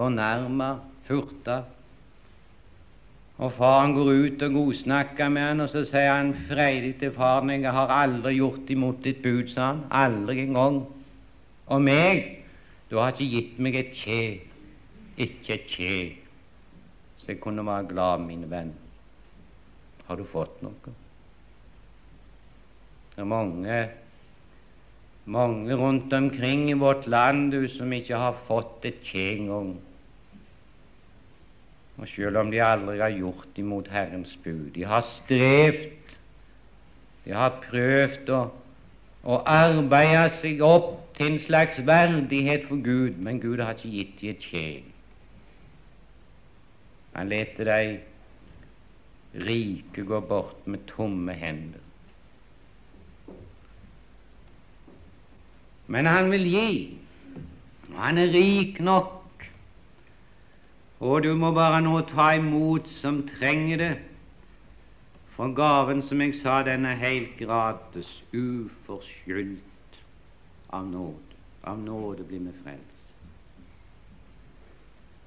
Fornærma, 0.00 0.78
furta, 1.04 1.60
og 3.40 3.52
faren 3.56 3.94
går 3.96 4.10
ut 4.12 4.42
og 4.44 4.52
godsnakker 4.52 5.30
med 5.32 5.42
han, 5.42 5.62
og 5.64 5.70
så 5.72 5.86
sier 5.88 6.10
han 6.12 6.34
freidig 6.48 6.98
til 7.00 7.12
faren 7.16 7.50
'Jeg 7.50 7.72
har 7.72 7.88
aldri 7.88 8.34
gjort 8.36 8.70
imot 8.70 9.04
ditt 9.04 9.22
bud', 9.22 9.54
sa 9.54 9.66
han. 9.72 9.84
Aldri 9.90 10.40
en 10.40 10.54
gang. 10.54 10.86
Og 11.66 11.82
meg? 11.82 12.44
Du 12.90 12.98
har 12.98 13.12
ikke 13.12 13.30
gitt 13.30 13.58
meg 13.58 13.74
et 13.74 13.92
kje. 13.94 14.40
Ikke 15.16 15.54
et 15.54 15.66
kje. 15.66 16.12
Så 17.18 17.26
jeg 17.28 17.40
kunne 17.40 17.66
være 17.66 17.88
glad, 17.88 18.18
mine 18.18 18.50
venn. 18.50 18.74
Har 20.06 20.16
du 20.16 20.24
fått 20.24 20.62
noe? 20.62 20.94
Det 23.14 23.22
er 23.22 23.24
mange, 23.24 23.88
mange 25.26 25.76
rundt 25.76 26.12
omkring 26.12 26.70
i 26.70 26.72
vårt 26.72 27.06
land 27.06 27.52
du, 27.52 27.68
som 27.68 27.92
ikke 27.92 28.16
har 28.16 28.36
fått 28.46 28.84
et 28.84 29.00
kje 29.04 29.36
engang. 29.38 29.78
Og 32.00 32.08
selv 32.08 32.36
om 32.40 32.50
de 32.50 32.62
aldri 32.64 32.98
har 32.98 33.12
gjort 33.12 33.58
imot 33.60 33.88
Herrens 33.92 34.38
bud, 34.44 34.70
de 34.74 34.84
har 34.88 35.04
strevd, 35.18 36.14
de 37.24 37.34
har 37.36 37.58
prøvd 37.66 38.32
å, 38.32 38.38
å 39.28 39.36
arbeide 39.44 40.30
seg 40.40 40.62
opp 40.64 40.94
til 41.18 41.34
en 41.34 41.42
slags 41.44 41.76
verdighet 41.84 42.64
for 42.70 42.80
Gud, 42.80 43.20
men 43.20 43.42
Gud 43.42 43.60
har 43.60 43.76
ikke 43.76 43.92
gitt 43.92 44.16
dem 44.22 44.32
et 44.32 44.48
tjen. 44.48 44.88
Han 47.12 47.28
lot 47.28 47.60
de 47.68 47.98
rike 49.44 50.04
gå 50.08 50.20
bort 50.24 50.66
med 50.66 50.88
tomme 50.88 51.36
hender. 51.36 51.84
Men 55.90 56.06
han 56.06 56.30
vil 56.32 56.48
gi, 56.48 56.74
og 57.90 57.96
han 57.98 58.18
er 58.24 58.32
rik 58.32 58.80
nok 58.80 59.19
og 61.00 61.22
du 61.24 61.32
må 61.34 61.52
bare 61.56 61.80
nå 61.80 62.00
ta 62.12 62.34
imot 62.36 62.88
som 63.00 63.22
trenger 63.38 63.80
det. 63.80 63.94
For 65.36 65.48
gaven, 65.56 66.02
som 66.04 66.20
jeg 66.20 66.34
sa, 66.42 66.60
den 66.66 66.84
er 66.84 67.00
helt 67.00 67.38
gratis, 67.38 68.08
uforskyldt 68.36 70.00
av 70.68 70.84
nåde. 70.90 71.38
Av 71.64 71.78
nåde 71.80 72.26
blir 72.28 72.44
vi 72.44 72.52
frelst. 72.60 72.90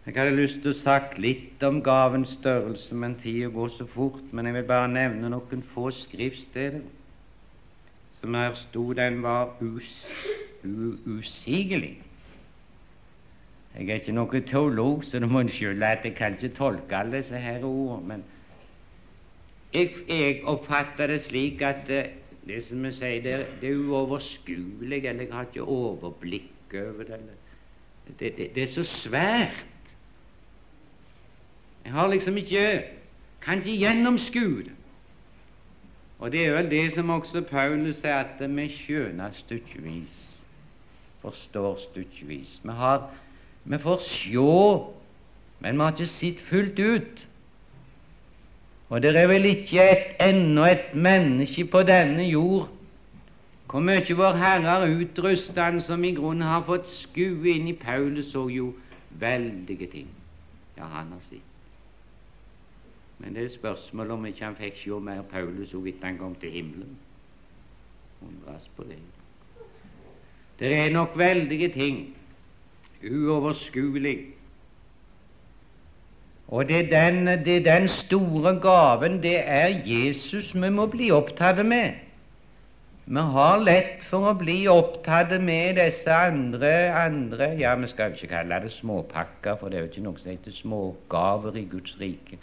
Jeg 0.06 0.18
hadde 0.20 0.36
lyst 0.36 0.60
til 0.62 0.74
å 0.74 0.82
sagt 0.84 1.18
litt 1.18 1.64
om 1.64 1.80
gavens 1.82 2.30
størrelse, 2.38 2.94
men 2.94 3.16
tida 3.24 3.48
går 3.50 3.72
så 3.78 3.88
fort. 3.96 4.22
Men 4.36 4.46
jeg 4.46 4.60
vil 4.60 4.70
bare 4.70 4.92
nevne 4.92 5.32
noen 5.32 5.64
få 5.74 5.90
skriftsteder 6.04 6.84
som 8.20 8.36
her 8.38 8.54
sto 8.68 8.92
den 8.94 9.24
var 9.24 9.56
us, 9.64 9.94
usigelig. 11.08 12.03
Jeg 13.74 13.90
er 13.90 14.02
ikke 14.02 14.14
noen 14.14 14.46
teolog, 14.46 15.04
så 15.06 15.20
du 15.20 15.26
må 15.28 15.42
unnskylde 15.42 15.88
at 15.88 16.06
jeg 16.06 16.16
kan 16.16 16.38
ikke 16.38 16.56
tolke 16.58 16.96
alle 16.96 17.24
disse 17.24 17.40
her 17.42 17.64
ordene. 17.66 18.08
Men 18.08 18.24
jeg, 19.74 19.90
jeg 20.08 20.42
oppfatter 20.46 21.10
det 21.10 21.24
slik 21.26 21.62
at 21.66 21.88
det, 21.88 22.04
det 22.46 22.60
som 22.68 22.84
vi 22.84 22.92
sier, 22.94 23.22
det, 23.24 23.38
det 23.62 23.72
er 23.72 23.80
uoverskuelig, 23.82 25.00
eller 25.06 25.26
jeg 25.26 25.34
har 25.34 25.48
ikke 25.50 25.64
overblikk 25.64 26.76
over 26.76 27.08
det. 27.08 27.20
Det, 28.20 28.38
det, 28.38 28.50
det 28.56 28.64
er 28.64 28.74
så 28.76 28.84
svært. 28.84 29.66
Jeg 31.86 31.92
har 31.92 32.08
liksom 32.08 32.38
ikke 32.38 32.84
kan 33.44 33.58
ikke 33.58 33.78
gjennomskue 33.78 34.64
det. 34.64 34.76
Og 36.20 36.32
det 36.32 36.46
er 36.46 36.54
vel 36.56 36.70
det 36.72 36.94
som 36.96 37.10
også 37.10 37.42
Paulus 37.50 37.98
sier, 38.00 38.22
at 38.24 38.40
vi 38.56 38.70
skjønner 38.72 39.34
stykkevis, 39.36 40.22
forstår 41.22 41.82
stykkevis. 41.90 42.60
Vi 42.64 42.76
har 42.78 43.10
vi 43.64 43.78
får 43.80 44.02
sjå, 44.08 44.94
men 45.60 45.78
vi 45.78 45.86
har 45.86 45.96
ikke 45.96 46.14
sett 46.20 46.42
fullt 46.50 46.80
ut. 46.80 47.28
Og 48.90 49.02
det 49.02 49.16
er 49.16 49.28
vel 49.28 49.46
ikke 49.50 49.84
et, 49.90 50.10
ennå 50.22 50.66
et 50.70 50.92
menneske 50.94 51.66
på 51.66 51.82
denne 51.88 52.28
jord 52.28 52.70
hvor 53.74 53.82
mye 53.82 54.14
Vår 54.14 54.36
Herre 54.38 54.70
har 54.70 54.84
utrustet 54.86 55.58
han 55.58 55.80
som 55.82 56.04
i 56.06 56.12
grunnen 56.14 56.46
har 56.46 56.62
fått 56.68 56.86
skue 57.00 57.56
inn 57.56 57.72
i 57.72 57.74
Paulus, 57.74 58.28
så 58.30 58.44
jo 58.54 58.68
veldige 59.18 59.88
ting. 59.90 60.12
Ja, 60.78 60.86
han 60.86 61.10
har 61.10 61.24
sett. 61.32 61.50
Men 63.18 63.34
det 63.34 63.48
er 63.48 63.56
spørsmål 63.56 64.12
om 64.14 64.28
ikke 64.30 64.46
han 64.46 64.60
fikk 64.60 64.78
se 64.78 65.00
mer 65.02 65.24
Paulus 65.32 65.72
så 65.72 65.82
vidt 65.82 66.06
han 66.06 66.20
kom 66.22 66.36
til 66.38 66.54
himmelen. 66.54 66.94
Undres 68.22 68.70
på 68.78 68.86
det. 68.86 69.00
Det 70.60 70.70
er 70.78 70.94
nok 70.94 71.18
veldige 71.18 71.72
ting 71.74 72.16
uoverskuelig. 73.12 74.18
Og 76.48 76.68
det 76.68 76.94
er, 76.94 77.12
den, 77.12 77.46
det 77.46 77.56
er 77.58 77.80
den 77.80 77.90
store 78.04 78.60
gaven 78.60 79.24
det 79.24 79.40
er 79.42 79.68
Jesus 79.68 80.54
vi 80.54 80.70
må 80.70 80.86
bli 80.86 81.12
opptatt 81.12 81.66
med. 81.66 81.94
Vi 83.06 83.20
har 83.36 83.58
lett 83.60 84.04
for 84.08 84.30
å 84.30 84.36
bli 84.40 84.62
opptatt 84.72 85.34
med 85.42 85.80
disse 85.80 86.14
andre, 86.14 86.70
andre 86.96 87.50
Ja, 87.60 87.74
vi 87.76 87.90
skal 87.92 88.14
ikke 88.14 88.30
kalle 88.32 88.62
det 88.64 88.72
småpakker, 88.78 89.58
for 89.60 89.70
det 89.70 89.80
er 89.80 89.84
jo 89.84 89.90
ikke 89.92 90.06
noe 90.06 90.22
som 90.22 90.32
heter 90.32 90.56
smågaver 90.60 91.58
i 91.60 91.66
Guds 91.72 91.98
rike. 92.00 92.40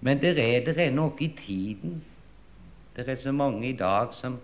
Men 0.00 0.20
det 0.20 0.34
er, 0.38 0.60
det 0.66 0.76
er 0.76 0.92
noe 0.92 1.14
i 1.20 1.30
tiden. 1.46 2.02
Det 2.96 3.08
er 3.08 3.22
så 3.22 3.32
mange 3.32 3.68
i 3.68 3.76
dag 3.76 4.12
som, 4.20 4.36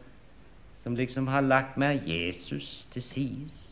som 0.83 0.97
liksom 0.97 1.27
har 1.27 1.41
lagt 1.45 1.77
mer 1.77 1.99
Jesus 2.07 2.89
til 2.95 3.03
side. 3.03 3.64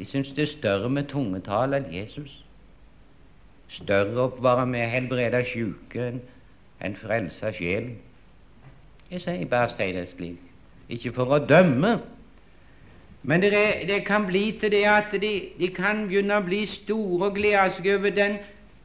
De 0.00 0.06
syns 0.08 0.30
det 0.32 0.42
er 0.42 0.52
større 0.56 0.88
med 0.88 1.10
tungetall 1.12 1.76
enn 1.76 1.90
Jesus. 1.92 2.32
Større 3.74 4.22
å 4.22 4.30
være 4.40 4.64
med 4.66 4.86
å 4.86 4.92
helbrede 4.94 5.42
syke 5.50 6.06
enn 6.06 6.22
en 6.80 6.96
frelse 7.02 7.50
sjelen. 7.58 7.98
Jeg 9.10 9.20
sier 9.26 9.50
bare 9.50 9.74
si 9.74 9.90
det 9.92 10.06
slik, 10.14 10.38
ikke 10.88 11.12
for 11.18 11.36
å 11.36 11.40
dømme, 11.44 11.98
men 13.28 13.44
det, 13.44 13.52
det, 13.90 13.98
kan 14.06 14.24
bli 14.26 14.54
til 14.60 14.72
det 14.72 14.86
at 14.88 15.12
de, 15.12 15.32
de, 15.58 15.68
kan 15.76 16.06
begynne 16.08 16.38
å 16.40 16.46
bli 16.46 16.62
store 16.78 17.28
og 17.28 17.36
glede 17.36 17.66
seg 17.76 17.90
over 17.98 18.16
den 18.16 18.38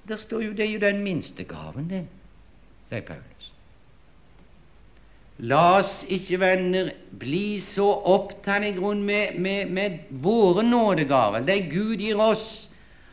Det 0.05 0.19
er 0.33 0.67
jo 0.69 0.79
den 0.79 0.99
minste 1.03 1.47
gaven, 1.47 1.87
det, 1.89 2.03
sier 2.89 3.07
Paulus. 3.07 3.34
La 5.43 5.81
oss 5.81 6.03
ikke, 6.07 6.39
venner, 6.39 6.93
bli 7.19 7.59
så 7.73 7.87
opptatt 8.07 8.63
i 8.63 8.71
grunn 8.77 9.01
med, 9.03 9.35
med, 9.35 9.71
med 9.75 9.97
våre 10.23 10.63
nådegaver, 10.63 11.43
det 11.43 11.65
Gud 11.73 11.99
gir 11.99 12.19
oss, 12.21 12.45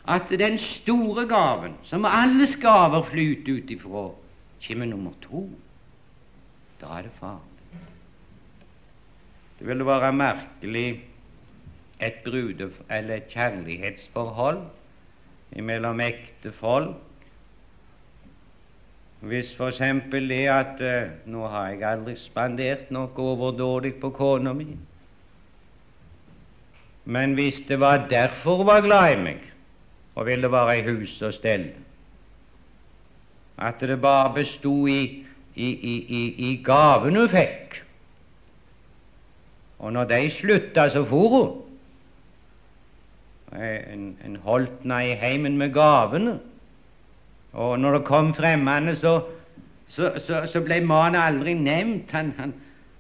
at 0.07 0.31
den 0.31 0.59
store 0.59 1.27
gaven, 1.31 1.75
som 1.91 2.07
alles 2.07 2.55
gaver 2.63 3.07
flyter 3.11 3.59
ut 3.59 3.71
ifra, 3.75 4.05
kommer 4.67 4.87
nummer 4.87 5.15
to. 5.23 5.49
Da 6.83 6.99
er 6.99 7.09
det 7.09 7.15
farlig. 7.19 7.81
Det 9.59 9.67
ville 9.69 9.87
være 9.87 10.13
merkelig 10.15 10.89
et 12.03 12.23
brude, 12.25 12.71
eller 12.91 13.15
et 13.17 13.31
kjærlighetsforhold 13.35 14.63
mellom 15.63 16.01
ektefolk. 16.03 16.97
Hvis 19.23 19.53
eksempel 19.61 20.29
det 20.29 20.47
at 20.51 20.81
uh, 20.81 21.11
Nå 21.31 21.47
har 21.47 21.69
jeg 21.69 21.85
aldri 21.87 22.17
spandert 22.19 22.91
noe 22.91 23.13
overdådig 23.23 23.95
på 24.03 24.11
kona 24.11 24.53
mi. 24.53 24.67
Men 27.05 27.35
hvis 27.39 27.61
det 27.69 27.81
var 27.81 28.09
derfor 28.11 28.57
hun 28.57 28.67
var 28.67 28.83
glad 28.83 29.13
i 29.13 29.23
meg 29.23 29.49
og 30.15 30.27
ville 30.27 30.51
være 30.53 30.79
i 30.79 30.83
hus 30.83 31.23
og 31.23 31.35
stell, 31.35 31.71
at 33.59 33.81
det 33.81 34.01
bare 34.01 34.35
bestod 34.35 34.89
i, 34.89 35.25
i, 35.55 35.69
i, 35.71 36.23
i 36.51 36.63
gaven 36.65 37.17
hun 37.17 37.31
fikk 37.31 37.79
Og 39.79 39.93
når 39.93 40.05
de 40.05 40.31
slutta, 40.31 40.91
så 40.91 41.05
for 41.05 41.29
hun. 41.29 41.63
En, 43.63 44.19
en 44.25 44.37
holdt 44.37 44.83
henne 44.83 44.99
i 45.11 45.15
heimen 45.19 45.59
med 45.59 45.73
gavene. 45.75 46.39
Og 47.53 47.81
når 47.81 47.99
det 47.99 48.05
kom 48.05 48.35
fremmede, 48.35 48.97
så, 48.97 49.21
så, 49.89 50.13
så, 50.27 50.43
så 50.53 50.61
ble 50.61 50.81
mannen 50.81 51.21
aldri 51.21 51.55
nevnt. 51.55 52.11
Han, 52.11 52.33
han, 52.39 52.55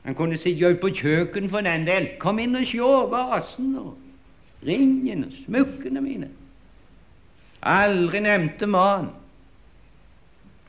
han 0.04 0.14
kunne 0.14 0.38
sitte 0.38 0.68
ute 0.68 0.80
på 0.80 0.92
kjøkkenet 0.98 1.50
for 1.50 1.60
den 1.60 1.86
del. 1.86 2.08
'Kom 2.18 2.38
inn 2.38 2.56
og 2.56 2.66
sjå 2.68 2.92
vasen 3.10 3.76
og 3.78 3.96
ringen 4.66 5.24
og 5.24 5.32
smykkene 5.46 6.00
mine.' 6.00 6.30
Aldri 7.62 8.20
nevnte 8.20 8.66
mannen. 8.66 9.10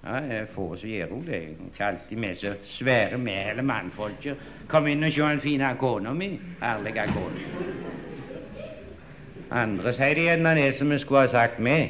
Ja, 0.03 0.15
jeg 0.15 0.47
får 0.55 0.75
så 0.75 0.87
gjør 0.87 1.09
hun 1.09 1.25
det. 1.27 1.41
Hun 1.59 1.71
alltid 1.79 2.17
med 2.17 2.35
så 2.35 2.53
svære 2.63 3.17
med 3.17 3.49
eller 3.49 3.63
mannfolket. 3.63 4.37
'Kom 4.67 4.87
inn 4.87 5.03
og 5.03 5.11
sjå 5.11 5.27
den 5.27 5.41
fine 5.41 5.75
kona 5.79 6.13
mi.' 6.13 6.39
Herlige 6.61 7.07
kone. 7.13 7.39
Andre 9.51 9.93
sier 9.93 10.13
det 10.13 10.23
gjerne 10.23 10.55
det 10.55 10.77
som 10.77 10.89
vi 10.89 10.99
skulle 10.99 11.27
ha 11.27 11.31
sagt 11.31 11.59
med. 11.59 11.87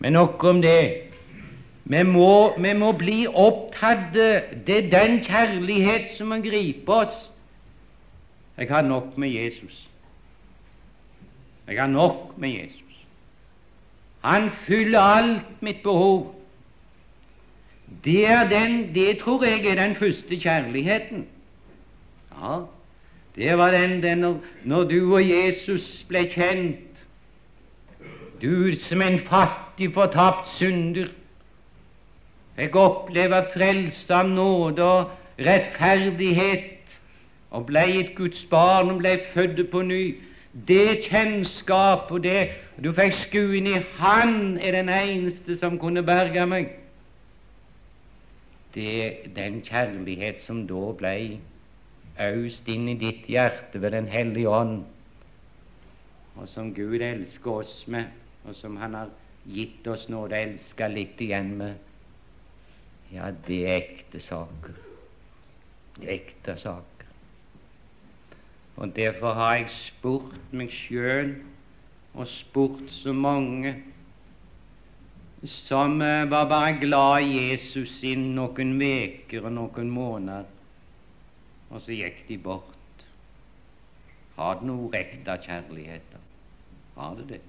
Men 0.00 0.12
nok 0.12 0.44
om 0.44 0.62
det. 0.62 1.10
Vi 1.84 2.02
må, 2.02 2.58
vi 2.58 2.72
må 2.72 2.92
bli 2.92 3.26
opptatt 3.26 4.14
Det 4.66 4.76
er 4.76 4.90
den 4.92 5.20
kjærlighet 5.24 6.16
som 6.16 6.30
må 6.32 6.40
gripe 6.44 6.92
oss. 6.92 7.30
Jeg 8.58 8.68
har 8.68 8.82
nok 8.82 9.18
med 9.18 9.28
Jesus. 9.28 9.88
Jeg 11.68 11.80
har 11.80 11.88
nok 11.88 12.38
med 12.38 12.48
Jesus. 12.48 13.06
Han 14.20 14.50
fyller 14.66 15.00
alt 15.00 15.62
mitt 15.62 15.82
behov. 15.82 16.34
Det, 18.04 18.28
den, 18.50 18.94
det 18.94 19.18
tror 19.18 19.44
jeg 19.44 19.66
er 19.66 19.74
den 19.74 19.96
første 19.96 20.40
kjærligheten. 20.40 21.26
Ja, 22.42 22.58
det 23.36 23.58
var 23.58 23.70
den, 23.70 24.02
den 24.02 24.18
når, 24.18 24.38
når 24.64 24.84
du 24.84 25.14
og 25.14 25.28
Jesus 25.30 26.04
ble 26.08 26.28
kjent. 26.34 26.86
Du 28.42 28.74
som 28.88 29.02
en 29.02 29.20
fattig, 29.28 29.69
fortapt 29.88 30.48
synder 30.58 31.08
fikk 32.56 32.76
oppleve 32.76 33.44
frelse 33.54 34.14
av 34.14 34.28
nåde 34.28 34.84
og 34.84 35.40
rettferdighet 35.40 36.96
og 37.50 37.66
ble 37.70 37.84
et 38.00 38.10
Guds 38.18 38.42
barn 38.50 38.92
og 38.92 39.00
ble 39.00 39.14
født 39.34 39.62
på 39.72 39.82
ny. 39.86 40.02
Det 40.68 41.06
kjennskap 41.06 42.10
og 42.10 42.24
det 42.26 42.50
du 42.82 42.90
fikk 42.94 43.16
skue 43.26 43.58
inn 43.60 43.70
i 43.70 43.78
Han 44.00 44.58
er 44.58 44.76
den 44.76 44.90
eneste 44.92 45.56
som 45.60 45.78
kunne 45.78 46.02
berge 46.06 46.46
meg. 46.46 46.74
Det 48.74 48.90
er 49.04 49.30
den 49.34 49.60
kjærlighet 49.66 50.44
som 50.46 50.66
da 50.68 50.92
ble 50.98 51.14
øst 52.20 52.68
inn 52.68 52.88
i 52.90 52.98
ditt 52.98 53.26
hjerte 53.30 53.80
ved 53.82 53.90
Den 53.90 54.08
hellige 54.08 54.48
ånd, 54.48 54.84
og 56.36 56.48
som 56.48 56.74
Gud 56.74 57.00
elsker 57.00 57.62
oss 57.62 57.84
med 57.86 58.04
og 58.44 58.54
som 58.54 58.76
Han 58.76 58.94
har 58.94 59.08
gitt 59.48 59.86
oss 59.88 60.08
nåde 60.12 60.36
å 60.36 60.46
elske 60.48 60.88
litt 60.92 61.20
igjen 61.20 61.54
med, 61.58 61.78
ja, 63.10 63.30
det 63.46 63.60
er 63.66 63.76
ekte 63.80 64.20
saker. 64.22 64.76
Det 65.96 66.06
er 66.06 66.14
ekte 66.14 66.56
saker. 66.60 67.06
Og 68.80 68.92
Derfor 68.96 69.34
har 69.36 69.56
jeg 69.58 69.72
spurt 69.76 70.52
meg 70.56 70.70
sjøl, 70.72 71.34
og 72.14 72.28
spurt 72.30 72.86
så 73.02 73.12
mange 73.14 73.74
som 75.66 76.00
eh, 76.02 76.30
var 76.30 76.48
bare 76.48 76.78
glad 76.80 77.22
i 77.22 77.36
Jesus 77.50 77.92
i 78.04 78.14
noen 78.18 78.74
veker 78.80 79.46
og 79.46 79.54
noen 79.56 79.92
måneder, 79.92 80.48
og 81.70 81.84
så 81.84 81.96
gikk 81.96 82.26
de 82.28 82.38
bort. 82.44 83.04
Har 84.36 84.60
det 84.60 84.68
noe 84.68 84.90
ekte 84.96 85.36
kjærlighet? 85.46 86.18
Har 86.96 87.16
det 87.20 87.28
det? 87.34 87.40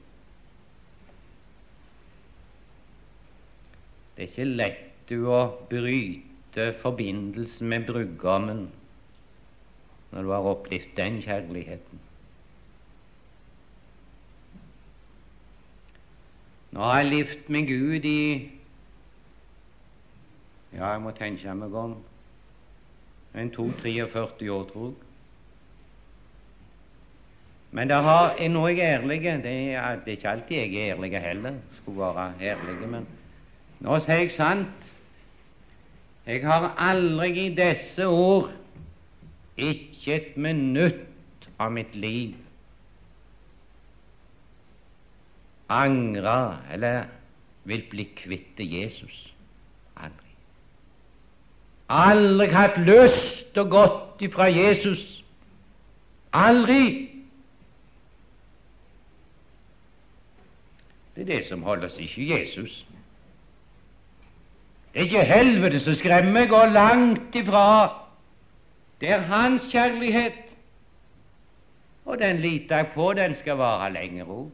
Det 4.22 4.28
er 4.28 4.34
ikke 4.36 4.54
lett 4.54 5.12
å 5.18 5.38
bryte 5.66 6.66
forbindelsen 6.84 7.72
med 7.72 7.88
brudgommen 7.88 8.60
når 10.12 10.28
du 10.28 10.30
har 10.30 10.50
opplevd 10.52 10.92
den 11.00 11.16
kjærligheten. 11.24 12.02
Nå 16.76 16.84
har 16.86 17.00
jeg 17.00 17.08
levd 17.10 17.50
med 17.56 17.66
Gud 17.72 18.06
i 18.06 18.22
Ja, 20.76 20.92
jeg 20.92 21.02
må 21.02 21.14
tenke 21.18 21.56
meg 21.58 21.74
om 21.82 21.96
en 23.34 23.50
42-43 23.56 24.52
år, 24.54 24.68
tror 24.70 24.92
jeg. 24.92 25.00
Men 27.72 27.90
det 27.90 27.98
har, 28.06 28.38
nå 28.54 28.68
er 28.68 28.76
jeg 28.76 29.00
ærlig. 29.00 29.18
Det 29.24 29.42
det 29.42 29.66
er 29.82 30.14
ikke 30.14 30.30
alltid 30.36 30.58
jeg 30.58 30.76
er 30.76 30.94
ærlig 30.94 31.22
heller. 31.26 31.58
Skulle 31.80 32.14
være 32.14 32.54
ærlig, 32.54 32.90
men 32.94 33.10
nå 33.82 33.98
sier 34.06 34.26
jeg 34.26 34.34
sant. 34.38 34.68
Jeg 36.28 36.44
har 36.46 36.76
aldri 36.78 37.48
i 37.48 37.54
disse 37.58 38.06
år, 38.08 38.52
ikke 39.58 40.14
et 40.16 40.38
minutt 40.38 41.48
av 41.60 41.74
mitt 41.74 41.96
liv, 41.98 42.36
angra 45.72 46.62
eller 46.74 47.10
vil 47.64 47.84
bli 47.90 48.06
kvitt 48.16 48.60
Jesus. 48.60 49.18
Aldri. 49.96 50.32
Aldri 51.90 52.48
hatt 52.54 52.78
lyst 52.86 53.58
og 53.58 53.72
gått 53.72 54.26
ifra 54.28 54.50
Jesus. 54.52 55.02
Aldri. 56.34 57.10
Det 61.16 61.26
er 61.26 61.32
det 61.34 61.42
som 61.50 61.64
holder 61.64 61.90
oss 61.92 62.00
ikke 62.00 62.30
Jesus. 62.30 62.86
Det 64.94 65.00
er 65.00 65.08
ikke 65.08 65.24
helvete 65.24 65.80
som 65.80 65.96
skremmer 65.96 66.52
og 66.52 66.72
langt 66.72 67.36
ifra. 67.36 67.68
Det 69.02 69.10
er 69.10 69.28
Hans 69.30 69.64
kjærlighet, 69.72 70.42
og 72.06 72.20
den 72.20 72.42
liter 72.44 72.78
jeg 72.78 72.92
på, 72.96 73.14
den 73.14 73.36
skal 73.40 73.58
vare 73.58 73.94
lenger 73.94 74.26
òg. 74.26 74.50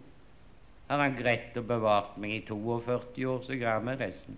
Har 0.90 1.02
Han 1.02 1.18
greit 1.20 1.58
og 1.58 1.66
bevart 1.68 2.18
meg 2.18 2.32
i 2.32 2.46
42 2.48 3.28
år, 3.28 3.42
så 3.44 3.58
ga 3.60 3.80
meg 3.84 4.00
resten. 4.00 4.38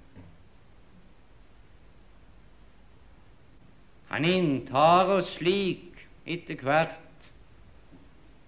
Han 4.09 4.25
inntar 4.25 5.11
oss 5.13 5.29
slik 5.37 5.99
etter 6.25 6.57
hvert 6.65 6.97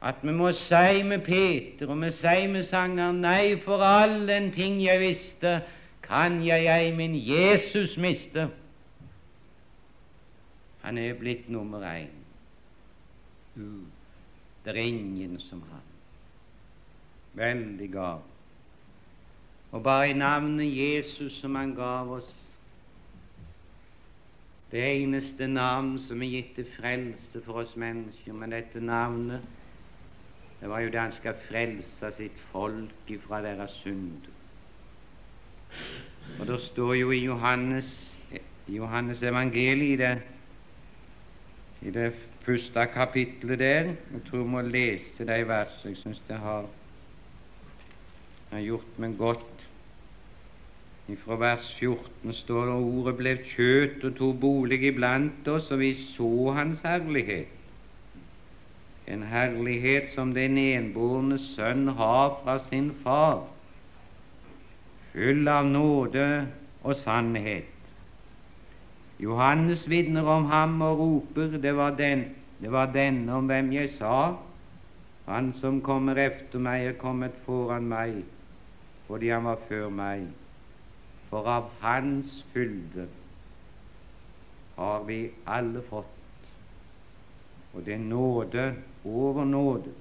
at 0.02 0.24
vi 0.26 0.34
må 0.34 0.50
si 0.58 1.04
med 1.06 1.22
Peter 1.28 1.92
og 1.94 2.00
vi 2.02 2.10
sier 2.18 2.48
med 2.50 2.66
sangeren 2.72 3.22
Nei, 3.22 3.60
for 3.62 3.84
all 3.86 4.26
den 4.26 4.50
ting 4.56 4.80
jeg 4.82 4.98
visste, 5.04 5.60
kan 6.12 6.42
jeg 6.44 6.68
ei 6.68 6.92
min 6.96 7.14
Jesus 7.16 7.98
miste? 7.98 8.50
Han 10.82 10.98
er 10.98 11.14
blitt 11.14 11.50
nummer 11.50 11.86
én. 11.88 12.10
Det 14.66 14.74
er 14.76 14.82
ingen 14.82 15.40
som 15.40 15.62
han. 15.72 15.88
Veldig 17.34 17.92
gav. 17.92 18.22
Og 19.72 19.84
bare 19.84 20.10
i 20.10 20.14
navnet 20.14 20.78
Jesus 20.78 21.40
som 21.40 21.56
han 21.56 21.76
gav 21.76 22.12
oss, 22.12 22.36
det 24.72 24.84
eneste 24.84 25.48
navn 25.48 25.96
som 26.10 26.22
er 26.22 26.34
gitt 26.36 26.52
til 26.56 26.68
frelse 26.76 27.46
for 27.46 27.64
oss 27.64 27.76
mennesker, 27.76 28.34
men 28.34 28.52
dette 28.52 28.84
navnet 28.84 29.48
det 30.60 30.70
var 30.70 30.80
jo 30.80 30.92
det 30.92 31.00
han 31.00 31.16
skal 31.16 31.40
frelse 31.48 32.14
sitt 32.18 32.46
folk 32.52 33.16
ifra 33.16 33.42
deres 33.42 33.80
synder. 33.80 34.41
Og 36.40 36.48
det 36.48 36.60
står 36.72 36.94
jo 36.94 37.12
i 37.12 37.24
Johannes, 37.26 37.88
Johannes 38.68 39.22
evangeliet, 39.22 40.00
i 40.00 40.04
det, 40.04 40.22
i 41.82 41.92
det 41.92 42.14
første 42.46 42.88
kapittelet 42.94 43.60
der 43.60 43.84
Jeg 43.84 44.22
tror 44.30 44.38
jeg 44.38 44.48
må 44.48 44.62
lese 44.62 45.28
de 45.28 45.48
versene. 45.48 45.92
Jeg 45.92 45.98
syns 45.98 46.22
det 46.28 46.38
har, 46.38 46.66
har 48.52 48.60
gjort 48.60 49.00
meg 49.00 49.18
godt. 49.18 49.48
Fra 51.26 51.36
vers 51.36 51.76
14 51.80 52.34
står 52.34 52.66
det 52.66 52.74
ordet 52.74 53.16
ble 53.18 53.32
kjøtt 53.52 54.04
og 54.08 54.14
tok 54.16 54.38
bolig 54.40 54.78
iblant 54.88 55.48
oss, 55.52 55.68
og 55.72 55.82
vi 55.82 55.96
så 56.14 56.54
Hans 56.56 56.80
herlighet. 56.86 57.58
en 59.08 59.24
herlighet 59.24 60.14
som 60.16 60.34
den 60.34 60.58
enbårne 60.58 61.40
sønn 61.56 61.88
har 61.88 62.38
fra 62.44 62.60
sin 62.70 62.92
far, 63.04 63.42
full 65.12 65.48
av 65.48 65.66
nåde 65.66 66.28
og 66.84 66.96
sannhet. 67.04 67.68
Johannes 69.22 69.84
vitner 69.90 70.26
om 70.26 70.46
ham 70.50 70.82
og 70.82 71.00
roper, 71.00 71.58
det 71.62 71.76
var, 71.78 71.96
den, 71.98 72.26
det 72.62 72.72
var 72.72 72.90
denne 72.94 73.34
om 73.38 73.46
hvem 73.46 73.70
jeg 73.74 73.94
sa, 74.00 74.34
han 75.28 75.54
som 75.62 75.82
kommer 75.86 76.18
efter 76.18 76.60
meg, 76.60 76.88
er 76.88 76.98
kommet 77.00 77.36
foran 77.46 77.86
meg, 77.88 78.24
fordi 79.08 79.30
han 79.30 79.46
var 79.46 79.62
før 79.70 79.92
meg. 79.94 80.26
For 81.30 81.48
av 81.48 81.70
Hans 81.80 82.42
fylde 82.52 83.06
har 84.76 85.06
vi 85.08 85.22
alle 85.48 85.84
fått, 85.88 86.18
og 87.72 87.86
det 87.86 87.94
er 87.96 88.04
nåde 88.04 88.66
over 89.06 89.46
nåde. 89.46 89.94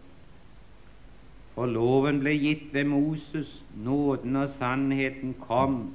For 1.54 1.66
loven 1.66 2.20
ble 2.20 2.36
gitt 2.38 2.74
ved 2.74 2.84
Moses, 2.84 3.48
nåden 3.76 4.36
og 4.36 4.54
sannheten 4.58 5.34
kom 5.40 5.94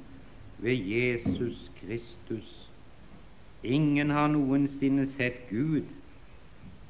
ved 0.58 0.76
Jesus 0.76 1.70
Kristus. 1.80 2.70
Ingen 3.62 4.10
har 4.10 4.28
noensinne 4.28 5.08
sett 5.16 5.48
Gud, 5.50 5.88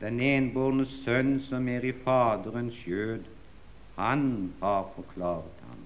den 0.00 0.20
enbårne 0.20 0.86
Sønn 1.04 1.38
som 1.48 1.68
er 1.68 1.84
i 1.84 1.92
Faderens 2.04 2.74
skjød. 2.82 3.24
Han 3.96 4.52
har 4.60 4.90
forklart 4.96 5.62
ham. 5.68 5.78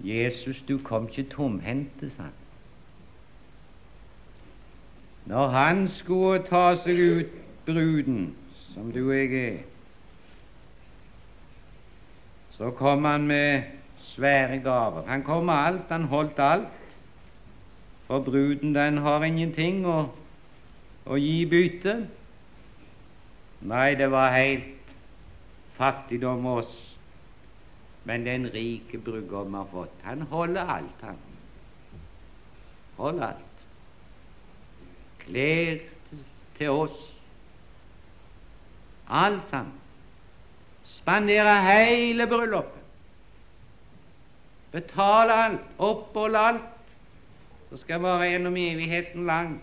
Jesus, 0.00 0.64
du 0.68 0.78
kom 0.78 1.08
ikke 1.08 1.30
tomhendte, 1.30 2.10
sa 2.16 2.22
han. 2.22 2.36
Når 5.26 5.48
han 5.48 5.88
skulle 5.88 6.42
ta 6.48 6.76
seg 6.84 7.00
ut 7.00 7.32
bruden, 7.66 8.34
som 8.78 8.92
du 8.92 9.08
og 9.08 9.16
jeg 9.16 9.34
er, 9.34 9.56
så 12.54 12.70
kom 12.70 13.04
han 13.04 13.26
med 13.26 13.62
svære 14.14 14.60
gaver. 14.62 15.02
Han 15.06 15.22
kom 15.22 15.44
med 15.44 15.54
alt, 15.54 15.88
han 15.88 16.04
holdt 16.04 16.38
alt. 16.38 16.68
For 18.06 18.22
bruden, 18.22 18.74
den 18.74 18.98
har 19.02 19.24
ingenting 19.26 19.82
å, 19.86 19.96
å 21.06 21.18
gi 21.18 21.42
bytte. 21.50 21.96
Nei, 23.66 23.94
det 23.98 24.08
var 24.14 24.30
helt 24.36 24.94
fattigdom 25.76 26.46
oss. 26.54 26.72
Men 28.06 28.24
den 28.26 28.46
rike 28.54 29.02
brudgom 29.02 29.58
har 29.58 29.68
fått. 29.74 30.00
Han 30.06 30.22
holder 30.30 30.74
alt, 30.78 31.02
han. 31.02 31.18
Holder 32.96 33.26
alt. 33.32 33.62
Klær 35.26 35.86
til 36.58 36.74
oss. 36.86 37.17
Alt 39.08 39.42
sammen. 39.50 39.72
Spandere 40.84 41.54
hele 41.64 42.26
bryllupet. 42.26 42.84
Betale 44.72 45.32
alt, 45.32 45.60
opphold 45.78 46.36
alt. 46.36 46.60
Så 47.70 47.76
skal 47.82 48.00
vare 48.00 48.28
gjennom 48.30 48.56
evigheten 48.56 49.26
lang. 49.26 49.58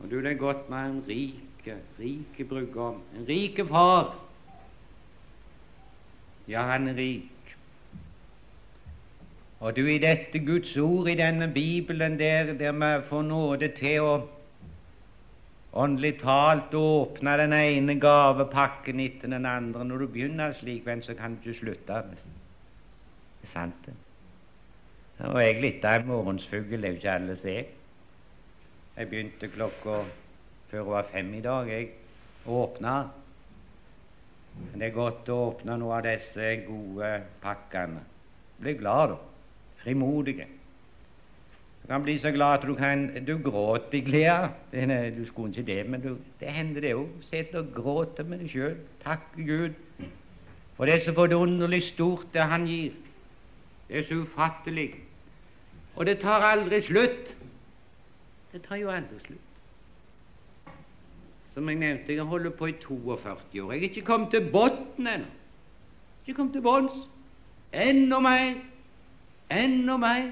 Og 0.00 0.10
du, 0.10 0.20
det 0.20 0.32
er 0.32 0.40
godt 0.40 0.70
med 0.70 0.78
en 0.78 1.04
rike, 1.08 1.76
rike 2.00 2.44
brudgom, 2.44 3.00
en 3.16 3.28
rike 3.28 3.66
far. 3.68 4.14
Ja, 6.48 6.62
han 6.72 6.88
er 6.88 6.96
rik. 6.96 7.56
Og 9.60 9.76
du, 9.76 9.86
i 9.86 9.98
dette 10.00 10.40
Guds 10.40 10.76
ord, 10.76 11.08
i 11.08 11.14
denne 11.14 11.48
Bibelen, 11.52 12.18
der, 12.18 12.52
der 12.52 12.72
vi 12.72 13.08
får 13.08 13.22
nåde 13.22 13.68
til 13.76 14.00
å 14.00 14.14
åndelig 15.72 16.18
talt 16.20 16.74
åpne 16.74 17.36
den 17.38 17.54
ene 17.54 17.94
gavepakken 18.00 19.00
etter 19.00 19.30
den 19.30 19.46
andre 19.46 19.84
Når 19.84 19.98
du 19.98 20.06
begynner 20.06 20.54
slik, 20.58 20.86
venn, 20.86 21.02
så 21.02 21.14
kan 21.14 21.36
du 21.36 21.50
ikke 21.50 21.60
slutte. 21.60 22.02
Det 22.10 23.48
er 23.48 23.52
sant, 23.52 23.86
det. 23.86 23.94
Og 25.28 25.40
jeg 25.42 25.60
litt 25.60 25.84
av 25.84 26.00
en 26.00 26.08
morgensfugl, 26.08 26.76
det 26.80 26.84
er 26.84 26.94
jo 26.94 27.00
ikke 27.00 27.14
alle 27.14 27.36
som 27.36 27.48
er. 27.52 27.64
Jeg 28.96 29.08
begynte 29.08 29.50
klokka 29.52 30.02
før 30.70 30.84
hun 30.84 30.92
var 30.94 31.10
fem 31.12 31.34
i 31.34 31.42
dag. 31.44 31.68
Jeg 31.68 31.90
åpna. 32.46 32.94
Det 34.74 34.86
er 34.86 34.94
godt 34.94 35.28
å 35.28 35.40
åpne 35.50 35.76
noen 35.78 35.98
av 35.98 36.06
disse 36.08 36.54
gode 36.66 37.10
pakkene. 37.42 38.00
Blir 38.60 38.80
glad, 38.80 39.12
da 39.14 39.20
frimodige. 39.82 40.46
Du 41.90 41.94
kan 41.94 42.02
bli 42.02 42.18
så 42.22 42.30
glad 42.30 42.52
at 42.54 42.62
du 42.62 42.74
kan 42.74 43.24
Du 43.26 43.50
gråter 43.50 43.98
i 43.98 44.00
glede. 44.00 45.10
Du 45.18 45.26
skulle 45.26 45.50
ikke 45.50 45.74
det, 45.74 45.90
men 45.90 46.00
du, 46.00 46.16
det 46.40 46.48
hender 46.48 46.80
det 46.80 46.94
òg. 46.94 47.08
Sitter 47.26 47.58
og 47.58 47.72
gråter 47.74 48.24
med 48.24 48.38
deg 48.38 48.52
sjøl. 48.52 48.76
Takke 49.02 49.42
Gud 49.46 49.74
for 50.76 50.86
det 50.86 50.94
er 50.94 51.04
så 51.04 51.12
forunderlig 51.12 51.82
stort, 51.92 52.26
det 52.32 52.42
Han 52.42 52.66
gir. 52.66 52.92
Det 53.88 53.98
er 53.98 54.04
så 54.08 54.14
ufattelig. 54.14 54.94
Og 55.96 56.06
det 56.06 56.18
tar 56.18 56.40
aldri 56.40 56.82
slutt. 56.82 57.34
Det 58.52 58.62
tar 58.62 58.76
jo 58.76 58.88
aldri 58.88 59.18
slutt. 59.26 59.50
Som 61.54 61.68
jeg 61.68 61.76
nevnte, 61.76 62.14
jeg 62.14 62.22
holder 62.22 62.50
på 62.50 62.66
i 62.66 62.72
42 62.72 63.62
år. 63.62 63.72
Jeg 63.72 63.78
er 63.78 63.88
ikke 63.90 64.06
kommet 64.06 64.30
til 64.30 64.48
bunnen 64.52 65.06
ennå. 65.06 65.26
Ikke 66.26 66.36
kommet 66.36 66.52
til 66.52 66.62
bunns. 66.62 67.08
Enda 67.72 68.20
mer 68.20 68.54
enda 69.50 69.96
mer. 69.96 70.30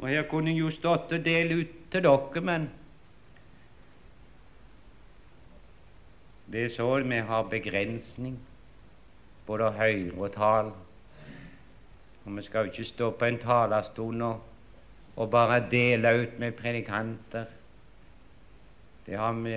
Og 0.00 0.08
her 0.08 0.22
kunne 0.28 0.52
jo 0.56 0.70
stått 0.72 1.12
og 1.12 1.24
dele 1.24 1.60
ut 1.60 1.72
til 1.92 2.04
dere, 2.06 2.40
men 2.40 2.70
det 6.52 6.64
er 6.64 6.72
så 6.76 6.86
vi 7.04 7.18
har 7.28 7.50
begrensning, 7.50 8.38
både 9.46 9.68
å 9.68 9.74
høre 9.76 10.16
og 10.16 10.32
tale. 10.32 10.72
Og 12.24 12.32
vi 12.36 12.46
skal 12.46 12.64
jo 12.64 12.72
ikke 12.72 12.88
stå 12.88 13.10
på 13.10 13.28
en 13.28 13.38
talerstol 13.44 14.24
og, 14.24 14.40
og 15.16 15.30
bare 15.30 15.60
dele 15.70 16.14
ut 16.22 16.40
med 16.40 16.56
predikanter. 16.56 17.46
Det 19.06 19.20
har 19.20 19.36
vi 19.36 19.54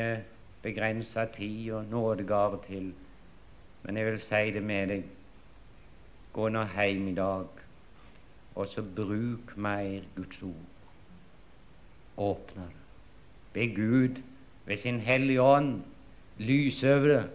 begrensa 0.64 1.26
tid 1.38 1.72
og 1.72 1.86
nådegaver 1.86 2.64
til. 2.68 2.94
Men 3.84 3.98
jeg 3.98 4.12
vil 4.12 4.24
si 4.28 4.46
det 4.52 4.64
med 4.64 4.88
deg 4.92 5.12
gå 6.34 6.50
nå 6.50 6.68
hjem 6.76 7.08
i 7.08 7.16
dag 7.16 7.62
og 8.56 8.68
så 8.68 8.84
bruk 8.96 9.58
mer 9.58 10.02
Guds 10.16 10.42
ord. 10.42 10.54
Åpne 12.18 12.62
det. 12.62 12.80
Be 13.54 13.68
Gud 13.76 14.22
ved 14.66 14.78
sin 14.78 15.00
Hellige 15.00 15.42
Ånd 15.42 15.82
lyse 16.38 16.96
over 16.96 17.08
det, 17.08 17.30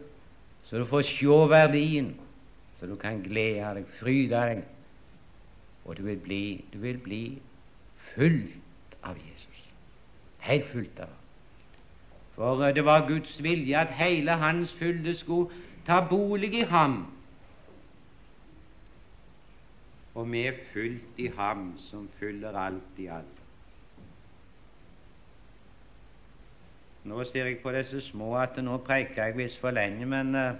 så 0.64 0.78
du 0.78 0.84
får 0.86 1.02
se 1.02 1.26
verdien, 1.26 2.16
så 2.80 2.86
du 2.86 2.96
kan 2.96 3.22
glede 3.22 3.74
deg, 3.74 3.84
fryde 4.00 4.30
deg, 4.34 4.64
og 5.84 5.96
du 5.96 6.02
vil 6.02 6.16
bli, 6.16 6.64
du 6.72 6.78
vil 6.78 6.98
bli 6.98 7.38
fullt 8.14 8.98
av 9.02 9.14
Jesus. 9.16 9.62
Helt 10.38 10.66
fullt 10.72 11.00
av 11.00 11.14
For 12.34 12.70
det 12.72 12.84
var 12.84 13.08
Guds 13.08 13.42
vilje 13.42 13.78
at 13.78 13.94
hele 13.98 14.36
Hans 14.38 14.72
fylde 14.78 15.14
skulle 15.18 15.50
ta 15.86 16.00
bolig 16.10 16.54
i 16.54 16.66
ham 16.70 17.06
og 20.18 20.26
vi 20.32 20.46
er 20.46 20.56
fulgt 20.72 21.18
i 21.22 21.28
Ham 21.36 21.68
som 21.88 22.08
fyller 22.18 22.56
alt 22.58 22.96
i 22.98 23.06
alt. 23.06 23.42
Nå 27.06 27.24
ser 27.24 27.46
jeg 27.46 27.60
på 27.62 27.72
disse 27.72 28.00
små 28.10 28.32
at 28.40 28.58
nå 28.62 28.80
preiker 28.86 29.28
jeg 29.28 29.36
visst 29.38 29.60
for 29.62 29.70
lenge, 29.70 30.06
men 30.06 30.34
uh, 30.34 30.56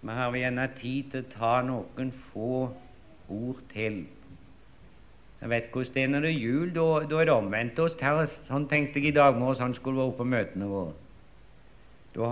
vi 0.00 0.16
har 0.16 0.38
gjerne 0.40 0.70
tid 0.78 1.10
til 1.12 1.26
å 1.26 1.34
ta 1.34 1.52
noen 1.68 2.14
få 2.30 2.54
ord 3.28 3.60
til. 3.74 4.00
Jeg 5.40 5.52
vet 5.52 5.68
hvordan 5.72 5.94
det 5.94 6.02
er 6.02 6.10
når 6.14 6.24
det 6.24 6.30
er 6.30 6.40
jul. 6.40 6.72
Da, 6.76 6.86
da 7.12 7.20
er 7.20 7.28
det 7.28 7.34
omvendt 7.34 7.78
oss. 7.84 8.00
Sånn 8.48 8.66
tenkte 8.72 9.00
jeg 9.00 9.12
i 9.12 9.16
dag 9.16 9.36
morges 9.36 9.60
han 9.60 9.76
skulle 9.76 10.00
være 10.00 10.16
på 10.16 10.28
møtene 10.28 10.68
våre. 10.68 10.96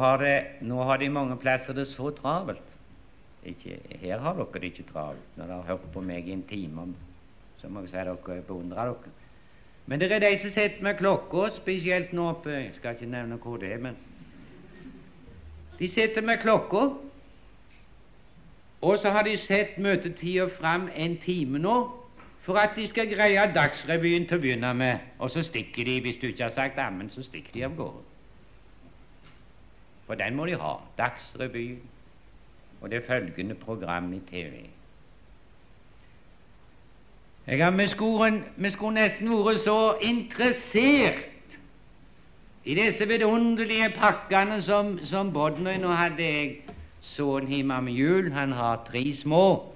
Har 0.01 0.25
det, 0.25 0.35
nå 0.67 0.81
har 0.85 0.99
de 1.01 1.09
mange 1.13 1.37
plasser 1.41 1.77
det 1.77 1.87
så 1.93 2.11
travelt. 2.17 2.68
Ikke, 3.49 3.79
her 4.01 4.19
har 4.19 4.37
dere 4.37 4.61
det 4.61 4.73
ikke 4.73 4.91
travelt 4.93 5.37
når 5.37 5.47
dere 5.47 5.57
har 5.63 5.73
hørt 5.73 5.89
på 5.93 6.03
meg 6.05 6.29
i 6.29 6.35
en 6.37 6.45
time. 6.49 6.87
Så 7.59 7.69
må 7.69 7.81
jeg 7.81 7.93
si 7.93 7.97
dere 7.97 8.43
beundrer 8.47 8.93
dere. 8.93 9.15
Men 9.89 10.01
det 10.01 10.13
er 10.13 10.21
de 10.21 10.39
som 10.43 10.51
sitter 10.53 10.83
med 10.83 10.99
klokka, 10.99 11.49
spesielt 11.57 12.13
nå 12.13 12.29
oppe 12.29 12.51
Jeg 12.51 12.73
skal 12.77 12.95
ikke 12.95 13.11
nevne 13.11 13.37
hvor 13.41 13.57
det 13.57 13.73
er, 13.73 13.79
men 13.79 13.97
De 15.79 15.89
sitter 15.89 16.23
med 16.23 16.39
klokka, 16.43 16.89
og 18.83 18.99
så 18.99 19.11
har 19.11 19.23
de 19.23 19.39
sett 19.39 19.79
møtetida 19.79 20.49
fram 20.61 20.89
en 20.95 21.17
time 21.25 21.59
nå 21.59 21.77
for 22.43 22.57
at 22.57 22.77
de 22.77 22.89
skal 22.89 23.11
greie 23.11 23.43
Dagsrevyen 23.55 24.27
til 24.27 24.39
å 24.39 24.41
begynne 24.41 24.71
med, 24.75 24.99
og 25.19 25.31
så 25.31 25.43
stikker 25.45 25.85
de, 25.85 26.01
hvis 26.01 26.17
du 26.21 26.27
ikke 26.31 26.47
har 26.47 26.55
sagt 26.57 26.79
ammen, 26.81 27.11
så 27.13 27.23
stikker 27.23 27.53
de 27.53 27.65
av 27.67 27.75
gårde. 27.77 28.05
For 30.07 30.17
den 30.17 30.37
må 30.37 30.47
de 30.49 30.57
ha. 30.57 30.79
Dagsrevyen 30.99 31.83
og 32.81 32.91
det 32.91 33.05
følgende 33.07 33.55
program 33.55 34.13
i 34.13 34.21
TV. 34.31 34.53
Jeg 37.47 37.65
har, 37.65 37.71
med 37.71 37.89
skoren, 37.89 38.45
med 38.57 38.73
skoren 38.73 38.99
nesten 39.01 39.31
vært 39.33 39.63
så 39.65 39.97
interessert 40.05 41.25
I 42.65 42.75
disse 42.77 43.07
vidunderlige 43.09 43.89
pakkene 43.97 44.59
som, 44.63 44.99
som 45.09 45.33
Bodnøy 45.33 45.79
Nå 45.81 45.95
hadde 45.97 46.23
jeg 46.23 46.51
sønnen 47.15 47.49
hjemme 47.49 47.81
med 47.87 47.93
jul. 47.97 48.33
Han 48.33 48.53
har 48.53 48.83
tre 48.91 49.17
små. 49.23 49.73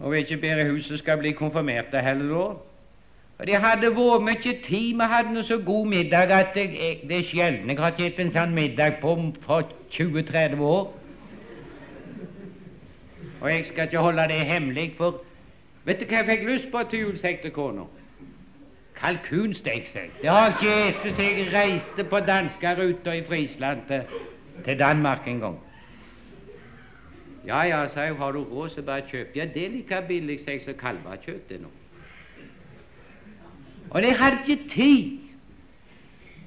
Og 0.00 0.12
vet 0.12 0.28
ikke 0.28 0.42
bedre 0.42 0.68
huset 0.74 0.98
skal 1.00 1.18
bli 1.22 1.32
konfirmert 1.32 1.94
heller 2.04 2.34
da. 2.34 2.46
Og 3.38 3.46
Det 3.46 3.56
hadde 3.60 3.90
vært 3.96 4.22
mye 4.24 4.52
tid. 4.66 4.94
Vi 4.96 5.08
hadde 5.12 5.32
noe 5.34 5.44
så 5.44 5.58
god 5.64 5.86
middag 5.86 6.30
at 6.32 6.56
jeg, 6.56 6.70
jeg, 6.80 7.00
det 7.08 7.18
er 7.18 7.26
sjelden 7.30 7.70
jeg 7.70 7.78
har 7.78 7.92
kjøpt 7.98 8.22
en 8.22 8.32
sånn 8.32 8.54
middag 8.56 8.96
på 9.02 9.12
for 9.44 9.68
20-30 9.92 10.62
år. 10.64 10.86
Og 13.40 13.50
jeg 13.52 13.66
skal 13.68 13.84
ikke 13.84 14.06
holde 14.06 14.28
det 14.32 14.40
hemmelig, 14.48 14.94
for 14.96 15.20
vet 15.84 16.00
du 16.00 16.06
hva 16.08 16.22
jeg 16.22 16.28
fikk 16.30 16.48
lyst 16.48 16.72
på 16.72 16.82
til 16.90 17.04
jul, 17.04 17.18
sier 17.20 17.52
kona? 17.52 17.84
Kalkunstek, 18.96 19.90
sier 19.92 20.08
Det 20.22 20.30
har 20.30 20.56
jeg 20.62 20.88
ikke 20.88 21.00
spist 21.00 21.20
jeg 21.20 21.48
reiste 21.52 22.04
på 22.08 22.20
danskeruta 22.24 23.12
i 23.12 23.24
Frisland 23.28 23.84
til, 23.88 24.02
til 24.64 24.78
Danmark 24.78 25.28
en 25.28 25.40
gang. 25.40 25.58
Ja, 27.46 27.60
ja, 27.62 27.84
sa 27.94 28.08
hun, 28.08 28.16
har 28.16 28.32
du 28.32 28.44
råd, 28.44 28.70
så 28.70 28.82
bare 28.82 29.04
kjøp. 29.10 29.36
Ja, 29.36 29.44
det 29.44 29.66
er 29.66 29.74
like 29.76 30.02
billig, 30.08 30.40
sier 30.40 30.56
jeg, 30.56 30.64
som 30.64 30.80
kalvekjøtt 30.80 31.52
er 31.52 31.60
nå. 31.62 31.68
Og 33.90 34.02
de 34.02 34.12
hadde 34.12 34.38
ikke 34.46 34.68
tid. 34.74 35.18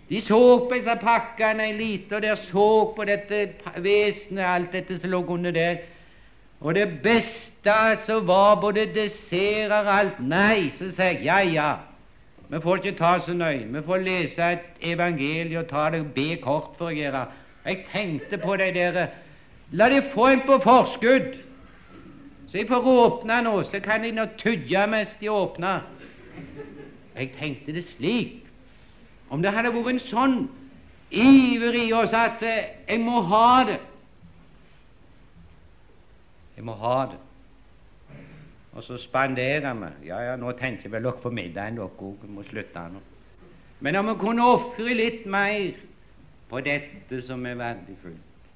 De 0.10 0.22
så 0.26 0.40
på 0.70 0.74
disse 0.74 0.96
pakkene 1.02 1.70
en 1.70 1.78
liten, 1.78 2.14
og 2.14 2.22
der 2.22 2.36
så 2.50 2.94
på 2.96 3.06
dette 3.06 3.50
vesenet, 3.78 4.46
alt 4.46 4.72
dette 4.74 5.00
som 5.00 5.10
lå 5.10 5.26
under 5.26 5.52
der. 5.52 5.78
Og 6.60 6.76
det 6.76 6.88
beste 7.04 7.72
altså 7.72 8.20
var 8.20 8.56
både 8.62 8.90
desserter 8.96 9.76
og 9.76 10.00
alt. 10.00 10.20
Nei, 10.20 10.72
så 10.80 10.90
sa 10.96 11.04
jeg 11.04 11.24
ja, 11.24 11.40
ja, 11.40 11.76
vi 12.50 12.60
får 12.62 12.82
ikke 12.82 12.98
ta 12.98 13.20
så 13.26 13.34
nøye. 13.34 13.68
Vi 13.70 13.82
får 13.86 13.98
lese 13.98 14.52
et 14.52 14.82
evangelium 14.82 15.64
og 15.64 15.70
ta 15.70 15.90
det 15.94 16.02
be 16.14 16.36
kort 16.42 16.74
for 16.78 16.90
å 16.90 16.96
gjøre. 16.96 17.28
Jeg 17.66 17.84
tenkte 17.92 18.40
på 18.42 18.56
de 18.58 18.72
der 18.74 19.08
La 19.72 19.86
de 19.90 20.02
få 20.14 20.26
en 20.28 20.42
på 20.48 20.56
forskudd, 20.64 21.36
så 22.50 22.58
jeg 22.58 22.66
får 22.68 22.88
åpne 22.90 23.36
nå, 23.46 23.52
så 23.70 23.80
kan 23.86 24.02
de 24.02 24.10
nå 24.12 24.26
tygge 24.40 24.88
mens 24.90 25.12
de 25.20 25.30
åpner. 25.30 25.84
Jeg 27.16 27.32
tenkte 27.40 27.74
det 27.74 27.86
slik 27.96 28.46
Om 29.30 29.42
det 29.42 29.54
hadde 29.54 29.74
vært 29.74 29.94
en 29.94 30.04
sånn 30.10 30.38
iver 31.10 31.76
i 31.80 31.88
oss 31.94 32.14
at 32.14 32.44
eh, 32.46 32.76
jeg 32.88 33.02
må 33.02 33.22
ha 33.30 33.64
det 33.66 33.80
Jeg 36.60 36.66
må 36.68 36.74
ha 36.76 37.06
det. 37.08 37.18
Og 38.76 38.84
så 38.84 38.98
spanderer 39.00 39.74
vi. 39.74 40.08
Ja, 40.10 40.18
ja, 40.28 40.34
nå 40.36 40.52
tenker 40.60 40.92
vel 40.92 41.06
dere 41.08 41.22
på 41.24 41.32
middagen, 41.32 41.78
dere 41.80 41.88
òg. 41.88 42.26
Må 42.28 42.44
slutte 42.50 42.84
nå. 42.92 43.00
Men 43.80 43.96
om 43.96 44.10
vi 44.12 44.16
kunne 44.20 44.44
ofre 44.44 44.96
litt 44.96 45.24
mer 45.24 45.78
på 46.50 46.60
dette 46.66 47.22
som 47.24 47.46
er 47.48 47.56
verdifullt, 47.56 48.50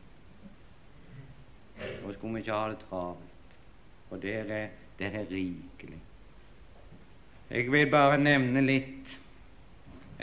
så 1.79 2.11
skulle 2.17 2.33
vi 2.33 2.43
ikke 2.43 2.57
ha 2.57 2.65
det 2.73 2.81
travelt. 2.89 3.55
For 4.09 4.19
der 4.21 4.51
er, 4.51 4.67
der 4.99 5.15
er 5.21 5.31
rikelig. 5.31 6.01
Jeg 7.49 7.71
vil 7.71 7.89
bare 7.91 8.17
nevne 8.17 8.61
litt, 8.61 9.17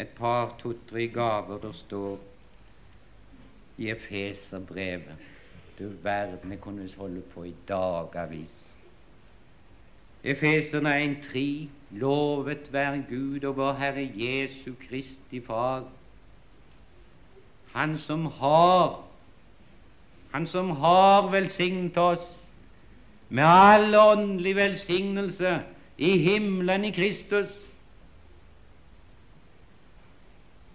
et 0.01 0.09
par 0.17 0.55
to-tre 0.59 1.09
gaver 1.13 1.59
der 1.61 1.73
står 1.73 2.19
i 3.79 3.91
Efeserbrevet. 3.91 5.29
Du 5.79 5.89
verden, 6.03 6.51
jeg 6.51 6.61
kunne 6.61 6.89
holde 6.97 7.21
på 7.35 7.45
i 7.45 7.55
dagavis. 7.69 8.57
Efeserne 10.25 11.05
1,3.: 11.05 11.69
Lovet 11.91 12.73
være 12.73 13.05
Gud 13.09 13.45
og 13.45 13.57
vår 13.57 13.73
Herre 13.73 14.11
Jesu 14.15 14.73
Kristi 14.89 15.41
Far, 15.41 15.85
Han 17.73 17.99
som 17.99 18.27
har 18.27 19.05
Han 20.33 20.47
som 20.47 20.71
har 20.71 21.31
velsignet 21.31 21.97
oss 21.97 22.27
med 23.29 23.45
all 23.47 23.95
åndelig 23.95 24.57
velsignelse 24.57 25.61
i 26.01 26.19
himmelen 26.19 26.85
i 26.85 26.93
Kristus. 26.97 27.51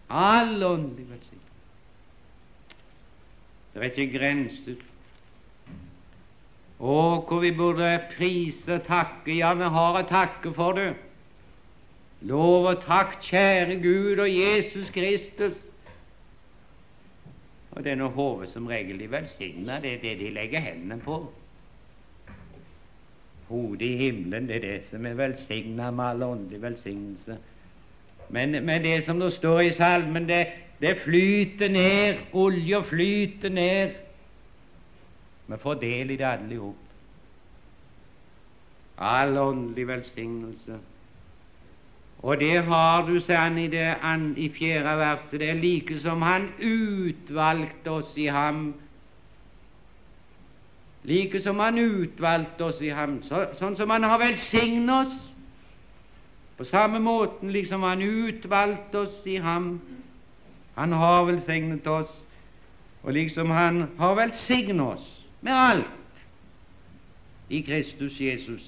All 0.10 0.64
åndelig 0.64 1.08
velsignelse. 1.10 1.42
Det 3.74 3.82
er 3.82 3.90
ikke 3.90 4.18
grenser. 4.20 4.84
Å, 6.80 6.98
hvor 7.26 7.42
vi 7.42 7.52
burde 7.56 7.90
prise 8.14 8.78
og 8.78 8.86
takke. 8.86 9.34
Ja, 9.34 9.56
har 9.56 9.98
å 9.98 10.06
takke 10.10 10.54
for 10.54 10.78
det. 10.78 10.92
Lov 12.26 12.70
og 12.70 12.84
takk, 12.86 13.18
kjære 13.26 13.80
Gud 13.82 14.22
og 14.22 14.30
Jesus 14.30 14.92
Kristus. 14.94 15.58
Og 17.76 17.90
nå 17.98 18.08
hodet 18.16 18.54
som 18.54 18.70
regel 18.72 19.02
de 19.02 19.10
velsigner, 19.12 19.82
det 19.84 19.98
er 19.98 20.04
det 20.06 20.14
de 20.22 20.30
legger 20.38 20.64
hendene 20.64 21.02
på. 21.04 21.26
Hodet 23.48 23.82
i 23.82 23.98
himmelen, 23.98 24.48
det 24.48 24.56
er 24.56 24.60
det 24.60 24.80
som 24.90 25.06
er 25.06 25.14
velsigna 25.14 25.92
med 25.92 26.06
all 26.06 26.24
åndelig 26.24 26.62
velsignelse. 26.62 27.38
Men, 28.30 28.66
men, 28.66 28.84
det 28.84 29.06
som 29.06 29.20
det 29.20 29.34
står 29.34 29.60
i 29.60 29.74
salmen, 29.74 30.30
det, 30.30 30.48
det 30.82 30.98
flyter 31.04 31.70
ned, 31.70 32.16
olja 32.34 32.82
flyter 32.90 33.50
ned. 33.50 33.92
Vi 35.48 35.58
får 35.62 35.74
del 35.74 36.12
i 36.12 36.18
det 36.18 36.26
alle 36.26 36.54
i 36.54 36.58
hop. 36.58 36.82
All 38.98 39.38
åndelig 39.38 39.88
velsignelse. 39.88 40.80
Og 42.26 42.40
det 42.40 42.64
har 42.66 43.06
du, 43.06 43.20
sier 43.22 43.38
han 43.38 43.58
i, 43.62 43.68
det, 43.70 43.92
i 44.42 44.50
fjerde 44.50 44.98
verset, 44.98 45.40
det 45.40 45.50
er 45.50 45.60
like 45.62 46.00
som 46.02 46.24
han 46.26 46.48
utvalgte 46.58 47.92
oss 47.92 48.18
i 48.18 48.26
ham 48.34 48.72
like 51.06 51.42
som 51.42 51.60
Han 51.60 51.78
utvalgte 51.78 52.64
oss 52.64 52.82
i 52.82 52.90
ham, 52.90 53.20
så, 53.24 53.46
sånn 53.60 53.78
som 53.78 53.90
Han 53.94 54.04
har 54.04 54.20
velsignet 54.20 54.94
oss. 54.96 55.18
På 56.58 56.66
samme 56.66 57.00
måten 57.00 57.52
liksom 57.54 57.84
Han 57.84 58.02
utvalgte 58.02 59.06
oss 59.06 59.20
i 59.28 59.38
ham. 59.38 59.76
Han 60.76 60.92
har 60.92 61.26
velsignet 61.26 61.88
oss, 61.88 62.12
og 63.04 63.14
liksom 63.14 63.52
Han 63.52 63.88
har 63.98 64.16
velsignet 64.16 64.98
oss 64.98 65.12
med 65.46 65.54
alt 65.54 66.02
i 67.50 67.62
Kristus 67.62 68.18
Jesus, 68.20 68.64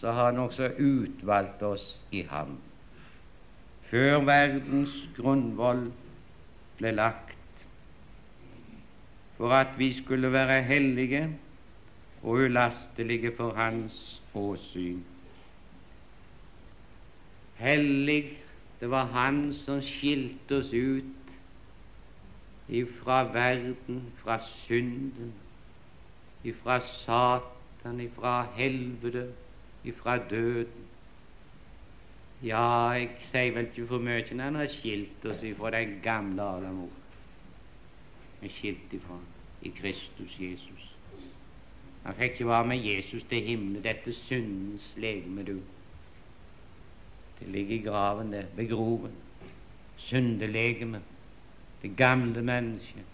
så 0.00 0.10
har 0.10 0.32
Han 0.32 0.38
også 0.38 0.72
utvalgt 0.78 1.62
oss 1.62 1.84
i 2.10 2.24
ham. 2.26 2.58
Før 3.90 4.24
verdens 4.26 4.94
grunnvoll 5.16 5.92
ble 6.78 6.92
lagt, 6.94 7.36
for 9.38 9.54
at 9.54 9.78
vi 9.78 9.92
skulle 10.02 10.32
være 10.32 10.62
hellige 10.62 11.22
og 12.22 12.30
ulastelige 12.30 13.32
for 13.36 13.54
Hans 13.54 14.22
åsyn. 14.34 15.00
Hellig, 17.56 18.38
det 18.80 18.90
var 18.90 19.04
Han 19.04 19.54
som 19.54 19.82
skilte 19.82 20.56
oss 20.56 20.72
ut 20.72 21.04
ifra 22.68 23.22
verden, 23.32 24.12
fra 24.22 24.38
synden, 24.66 25.34
ifra 26.44 26.80
Satan, 26.80 28.00
ifra 28.00 28.46
helvete, 28.56 29.26
ifra 29.84 30.18
døden. 30.30 30.86
Ja, 32.42 32.88
jeg 32.96 33.10
sier 33.32 33.52
vel 33.52 33.66
ikke 33.68 33.86
for 33.90 34.00
mye 34.00 34.24
når 34.32 34.44
han 34.44 34.54
har 34.62 34.72
skilt 34.78 35.24
oss 35.28 35.42
ifra 35.44 35.74
den 35.74 35.98
gamle 36.02 36.42
Adam 36.42 36.78
er 38.42 38.48
skilt 38.48 38.92
ifra 38.96 39.18
i 39.62 39.68
Kristus 39.68 40.36
Jesus. 40.40 40.79
Han 42.04 42.16
fikk 42.16 42.32
ikke 42.32 42.48
være 42.48 42.66
med 42.66 42.84
Jesus 42.84 43.22
til 43.28 43.42
himmelen, 43.44 43.84
dette 43.84 44.14
syndens 44.24 44.94
legeme, 44.96 45.44
du. 45.44 45.58
Det 47.40 47.48
ligger 47.48 47.76
i 47.76 47.84
graven 47.84 48.32
der, 48.32 48.48
begroven. 48.56 49.12
Syndelegeme, 49.96 51.00
det 51.82 51.96
gamle 51.96 52.42
mennesket. 52.42 53.04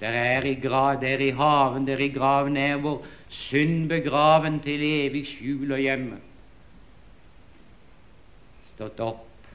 Der 0.00 0.08
er 0.08 0.44
i 0.44 0.54
grav, 0.54 1.00
der 1.00 1.18
i 1.18 1.30
haven, 1.30 1.86
der 1.86 1.98
i 1.98 2.08
graven 2.08 2.56
er 2.56 2.76
vår 2.76 3.06
synd 3.28 3.88
begraven 3.88 4.60
til 4.60 4.82
evig 4.82 5.26
skjul 5.26 5.72
og 5.72 5.80
hjemme. 5.80 6.18
Stått 8.74 9.00
opp 9.00 9.48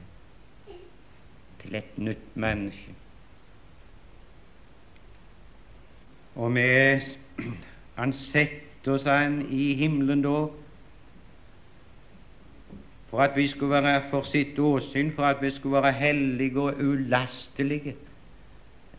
til 1.62 1.78
et 1.78 1.98
nytt 1.98 2.34
menneske. 2.34 2.94
Og 6.34 6.54
vi 6.54 6.66
han 8.02 8.12
setter 8.32 9.04
han 9.06 9.36
i 9.54 9.74
himmelen 9.78 10.24
da, 10.24 10.38
for 13.10 13.22
at 13.22 13.36
vi 13.36 13.44
skulle 13.52 13.76
være 13.78 14.08
for 14.10 14.26
sitt 14.26 14.58
åsyn, 14.58 15.12
for 15.14 15.28
at 15.28 15.42
vi 15.42 15.52
skulle 15.54 15.82
være 15.82 15.92
hellige 15.92 16.58
og 16.58 16.80
ulastelige. 16.82 17.94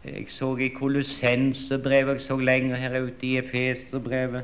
Jeg 0.06 0.26
så 0.38 0.56
i 0.56 0.68
Kolossenserbrevet, 0.68 2.14
jeg 2.14 2.28
så 2.28 2.38
lenger 2.38 2.76
her 2.76 3.02
ute 3.02 3.28
i 3.28 3.38
Efeserbrevet, 3.38 4.44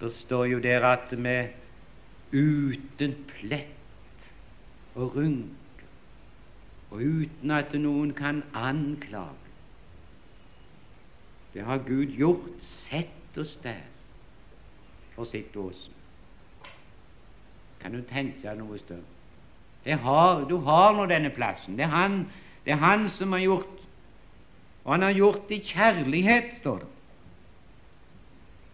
det 0.00 0.12
står 0.20 0.44
jo 0.44 0.58
der 0.62 0.86
at 0.86 1.10
vi 1.10 1.36
uten 2.38 3.16
plett 3.32 4.30
og 4.94 5.16
rynke, 5.16 5.90
og 6.90 7.02
uten 7.02 7.50
at 7.50 7.74
noen 7.74 8.14
kan 8.14 8.42
anklage. 8.54 9.48
Det 11.54 11.66
har 11.66 11.78
Gud 11.78 12.06
gjort. 12.14 12.77
Sett 12.90 13.38
oss 13.38 13.58
der 13.62 13.84
for 15.14 15.24
sitt 15.24 15.56
åsyn. 15.56 15.94
Kan 17.80 17.94
du 17.94 18.02
tenke 18.10 18.42
deg 18.42 18.58
noe 18.58 18.78
større? 18.82 19.06
Har, 20.02 20.44
du 20.48 20.58
har 20.66 20.92
nå 20.96 21.06
denne 21.08 21.30
plassen. 21.32 21.76
Det 21.78 21.86
er, 21.86 21.92
han, 21.92 22.20
det 22.64 22.74
er 22.74 22.82
han 22.82 23.08
som 23.16 23.32
har 23.32 23.44
gjort 23.44 23.74
Og 24.84 24.94
han 24.94 25.02
har 25.02 25.12
gjort 25.12 25.48
det 25.48 25.56
i 25.58 25.66
kjærlighet, 25.68 26.44
står 26.60 26.78
det. 26.78 26.86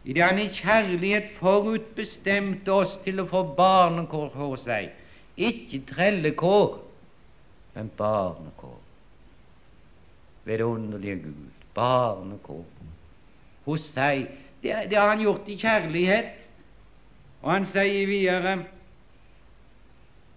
I 0.05 0.13
det 0.13 0.23
han 0.23 0.39
i 0.39 0.49
kjærlighet 0.55 1.33
forutbestemte 1.41 2.71
oss 2.71 2.93
til 3.03 3.19
å 3.19 3.25
få 3.27 3.41
barnekår 3.57 4.29
hos 4.37 4.63
seg. 4.63 4.93
Ikke 5.35 5.81
trellekår, 5.89 6.77
men 7.75 7.91
barnekår. 7.99 8.79
Ved 10.45 10.61
det 10.61 10.69
underlige 10.69 11.17
Gud, 11.25 11.51
barnekår 11.75 12.63
hos 13.65 13.85
seg. 13.95 14.27
Det, 14.63 14.75
det 14.91 14.99
har 14.99 15.09
han 15.09 15.23
gjort 15.25 15.49
i 15.49 15.59
kjærlighet. 15.61 16.33
Og 17.45 17.53
han 17.53 17.67
sier 17.73 18.07
videre 18.09 18.59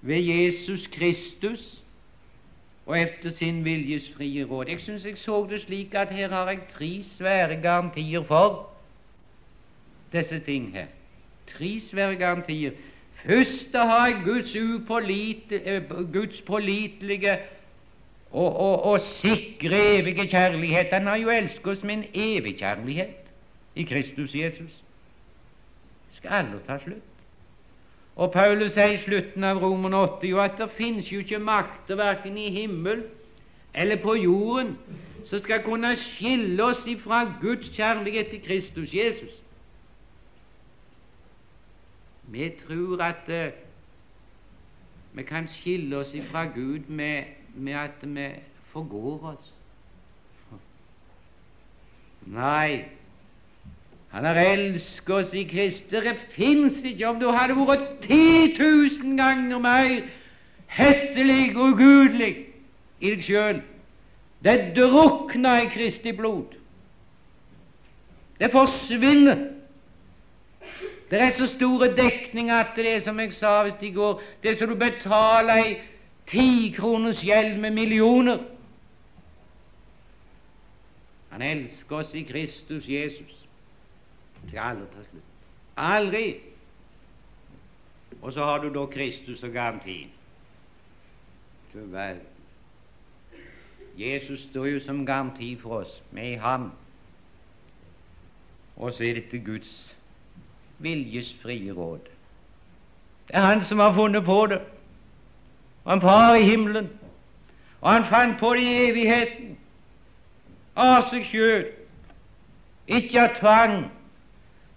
ved 0.02 0.24
Jesus 0.28 0.88
Kristus 0.92 1.64
og 2.88 3.00
efter 3.00 3.32
sin 3.40 3.66
viljes 3.66 4.12
frie 4.16 4.44
råd. 4.44 4.70
Jeg 4.70 4.82
syns 4.82 5.06
jeg 5.06 5.18
så 5.18 5.48
det 5.50 5.62
slik 5.62 5.96
at 5.96 6.12
her 6.16 6.30
har 6.30 6.50
jeg 6.50 6.60
tre 6.74 6.92
svære 7.18 7.62
garantier 7.62 8.24
for 8.24 8.70
disse 10.12 10.40
ting 10.40 10.72
her. 10.74 10.88
Tre 11.58 11.82
svære 11.92 12.16
garantier. 12.16 12.72
Først 13.26 13.76
har 13.76 14.08
jeg 14.08 14.22
Guds, 14.26 14.56
upålite, 14.56 15.64
eh, 15.64 15.84
Guds 16.14 16.42
pålitelige 16.42 17.38
og, 18.32 18.60
og, 18.60 18.84
og 18.84 19.00
sikre 19.22 20.00
evige 20.00 20.28
kjærlighet. 20.28 20.88
Han 20.92 21.08
har 21.08 21.16
jo 21.16 21.30
elsket 21.30 21.68
oss 21.68 21.84
med 21.84 21.98
en 21.98 22.06
evig 22.14 22.58
kjærlighet 22.60 23.16
i 23.76 23.84
Kristus 23.84 24.36
Jesus. 24.36 24.84
Skal 26.18 26.30
aldri 26.30 26.60
ta 26.68 26.78
slutt. 26.84 27.14
Og 28.18 28.32
Paulus 28.34 28.74
sier 28.74 28.96
i 28.96 29.04
slutten 29.04 29.44
av 29.46 29.60
Roman 29.62 29.94
8 29.94 30.26
jo 30.26 30.40
at 30.42 30.58
det 30.58 30.72
finnes 30.74 31.12
jo 31.12 31.22
ikke 31.22 31.40
makter 31.40 32.00
verken 32.00 32.38
i 32.38 32.50
himmel 32.50 33.04
eller 33.78 34.02
på 34.02 34.16
jorden 34.18 34.74
som 35.30 35.40
skal 35.44 35.62
kunne 35.64 35.92
skille 36.16 36.64
oss 36.64 36.82
ifra 36.90 37.28
Guds 37.42 37.70
kjærlighet 37.76 38.32
til 38.32 38.42
Kristus 38.42 38.94
Jesus. 38.94 39.36
Vi 42.28 42.50
tror 42.68 43.04
at 43.04 43.30
uh, 43.30 43.54
vi 45.14 45.24
kan 45.24 45.48
skille 45.60 45.98
oss 45.98 46.14
ifra 46.14 46.46
Gud 46.46 46.80
med, 46.88 47.24
med 47.58 47.74
at 47.74 48.04
vi 48.04 48.28
forgår 48.72 49.26
oss. 49.34 49.54
Nei, 52.28 52.86
han 54.12 54.26
har 54.26 54.36
elsket 54.36 55.10
oss 55.16 55.34
i 55.34 55.44
Kristus. 55.48 56.04
Det 56.04 56.16
fins 56.36 56.80
ikke 56.84 57.08
om 57.08 57.20
du 57.20 57.30
hadde 57.32 57.56
vært 57.58 57.90
ti 58.06 58.54
tusen 58.58 59.18
ganger 59.20 59.62
mer 59.64 59.98
hesselig 60.68 61.56
og 61.56 61.74
ugudelig 61.74 62.32
i 63.00 63.12
deg 63.14 63.26
sjøl. 63.26 63.62
Det 64.44 64.58
drukner 64.76 65.66
i 65.66 65.70
Kristi 65.74 66.14
blod. 66.16 66.56
Det 68.38 68.52
forsvinner. 68.54 69.48
Det 71.10 71.22
er 71.22 71.32
så 71.38 71.48
store 71.56 71.94
dekninger 71.96 72.56
at 72.56 72.76
det 72.76 72.90
er 72.92 73.04
som 73.06 73.20
jeg 73.20 73.34
sa 73.40 73.62
hvis 73.64 73.82
i 73.82 73.94
går, 73.96 74.22
det 74.44 74.58
som 74.60 74.70
du 74.70 74.76
betaler 74.76 75.64
ei 75.64 75.78
tikroners 76.32 77.24
gjeld 77.24 77.60
med 77.60 77.72
millioner. 77.72 78.44
Han 81.30 81.42
elsker 81.42 81.96
oss 81.96 82.14
i 82.14 82.24
Kristus 82.24 82.88
Jesus. 82.88 83.34
til 84.50 84.58
aldri 84.58 84.86
ta 84.94 85.04
slutt. 85.10 85.34
Aldri! 85.78 86.40
Og 88.22 88.34
så 88.34 88.46
har 88.46 88.58
du 88.58 88.70
da 88.74 88.86
Kristus 88.86 89.44
og 89.44 89.52
garantien. 89.52 90.10
Du 91.74 91.80
verden. 91.92 92.22
Jesus 93.98 94.48
står 94.50 94.66
jo 94.66 94.80
som 94.80 95.06
garanti 95.06 95.56
for 95.56 95.70
oss, 95.70 96.04
med 96.12 96.38
ham. 96.38 96.72
Og 98.76 98.94
så 98.94 99.04
er 99.04 99.14
dette 99.14 99.40
Guds 99.40 99.96
viljes 100.80 101.36
frie 101.42 101.74
råd. 101.74 102.00
Det 103.28 103.36
er 103.36 103.42
Han 103.42 103.66
som 103.66 103.80
har 103.80 103.94
funnet 103.94 104.26
på 104.26 104.46
det. 104.46 104.62
Og 105.88 105.94
han 105.94 106.02
far 106.02 106.36
i 106.36 106.44
himmelen. 106.44 106.90
Og 107.82 107.94
han 107.94 108.06
fant 108.10 108.40
på 108.40 108.54
det 108.54 108.64
i 108.64 108.90
evigheten. 108.90 109.54
Av 110.76 111.08
seg 111.08 111.24
sjøl. 111.32 111.64
Ikke 112.88 113.22
av 113.22 113.38
tvang, 113.40 113.78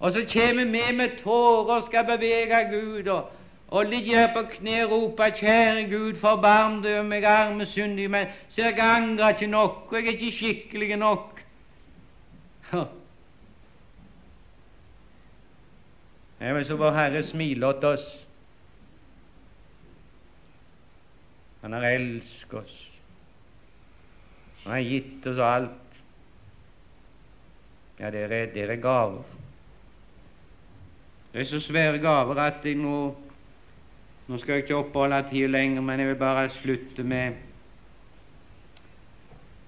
og 0.01 0.13
så 0.13 0.23
kommer 0.33 0.65
vi 0.65 0.93
med 0.97 1.19
tårer 1.23 1.75
og 1.77 1.89
skal 1.89 2.07
bevege 2.09 2.61
Gud 2.71 3.09
og, 3.09 3.29
og 3.69 3.87
ligger 3.87 4.19
her 4.19 4.33
på 4.35 4.43
kne 4.55 4.85
og 4.85 4.91
roper 4.91 5.31
'Kjære 5.31 5.91
Gud, 5.91 6.15
forbarm 6.21 6.83
deg 6.83 6.95
over 6.95 7.03
meg 7.03 7.25
arme 7.25 7.67
syndig', 7.67 8.09
men 8.09 8.27
så 8.51 8.63
jeg 8.63 8.79
angrer 8.79 9.29
ikke 9.29 9.47
nok, 9.47 9.93
og 9.93 9.95
jeg 9.95 10.07
er 10.07 10.11
ikke 10.11 10.37
skikkelig 10.37 10.97
nok. 10.97 11.41
Jeg 16.41 16.55
vil 16.55 16.67
så 16.67 16.77
vår 16.77 16.91
Herre 16.91 17.23
smiler 17.23 17.73
til 17.73 17.89
oss. 17.89 18.30
Han 21.63 21.73
har 21.73 21.83
elsket 21.83 22.55
oss. 22.55 22.77
Han 24.65 24.73
har 24.73 24.81
gitt 24.81 25.27
oss 25.27 25.39
alt. 25.39 26.01
Ja, 28.01 28.11
det 28.11 28.23
er, 28.25 28.47
det 28.55 28.65
er 28.65 28.81
gaver. 28.81 29.25
Det 31.33 31.41
er 31.41 31.51
så 31.51 31.61
svære 31.61 31.99
gaver 31.99 32.41
at 32.43 32.65
jeg 32.65 32.79
nå 32.81 33.01
Nå 34.31 34.39
skal 34.39 34.53
jeg 34.53 34.63
ikke 34.63 34.77
oppholde 34.79 35.25
tida 35.27 35.49
lenger, 35.51 35.83
men 35.83 36.01
jeg 36.01 36.09
vil 36.09 36.19
bare 36.21 36.51
slutte 36.61 37.03
med 37.03 37.33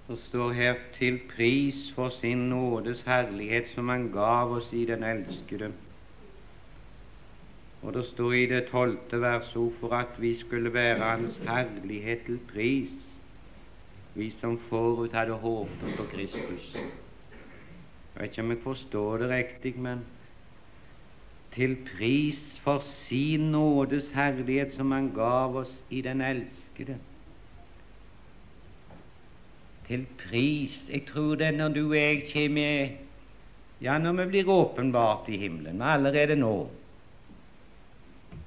Det 0.09 0.18
står 0.28 0.53
her 0.53 0.74
'til 0.99 1.20
pris 1.36 1.93
for 1.95 2.09
sin 2.20 2.49
nådes 2.49 3.03
herlighet 3.07 3.64
som 3.74 3.88
Han 3.88 4.12
gav 4.12 4.53
oss 4.53 4.72
i 4.72 4.84
den 4.84 5.03
elskede'. 5.05 5.72
Og 7.83 7.95
det 7.95 8.05
står 8.12 8.33
i 8.33 8.47
det 8.47 8.66
tolvte 8.70 9.18
vers 9.20 9.53
for 9.80 9.95
at 9.97 10.14
vi 10.22 10.37
skulle 10.39 10.74
være 10.74 11.03
Hans 11.03 11.37
herlighet 11.47 12.18
til 12.26 12.39
pris, 12.53 12.91
vi 14.14 14.30
som 14.41 14.59
forut 14.68 15.12
hadde 15.12 15.33
håpet 15.33 15.95
på 15.97 16.05
Kristus. 16.14 16.74
Jeg 16.74 18.20
vet 18.20 18.30
ikke 18.30 18.43
om 18.43 18.51
jeg 18.51 18.59
forstår 18.62 19.16
det 19.16 19.30
riktig, 19.30 19.78
men 19.78 20.05
til 21.55 21.76
pris 21.97 22.61
for 22.64 22.85
sin 23.09 23.51
nådes 23.53 24.05
herlighet 24.14 24.74
som 24.76 24.91
Han 24.91 25.11
gav 25.14 25.57
oss 25.57 25.72
i 25.91 26.01
den 26.01 26.20
elskede. 26.20 26.97
Til 29.87 30.07
pris 30.28 30.85
Jeg 30.89 31.03
tror 31.07 31.35
det 31.35 31.55
når 31.55 31.68
du 31.68 31.89
og 31.89 31.97
jeg 31.97 32.22
kommer 32.33 32.89
Ja, 33.83 33.99
når 33.99 34.12
vi 34.12 34.24
blir 34.26 34.49
åpenbart 34.49 35.28
i 35.28 35.37
himmelen, 35.37 35.78
men 35.78 35.89
allerede 35.89 36.37
nå 36.37 36.70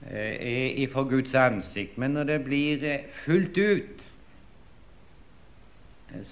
er 0.05 0.87
for 0.93 1.03
Guds 1.09 1.33
ansikt, 1.33 1.97
men 1.97 2.11
når 2.11 2.23
det 2.23 2.43
blir 2.43 2.83
eh, 2.85 3.07
fullt 3.25 3.57
ut, 3.57 4.03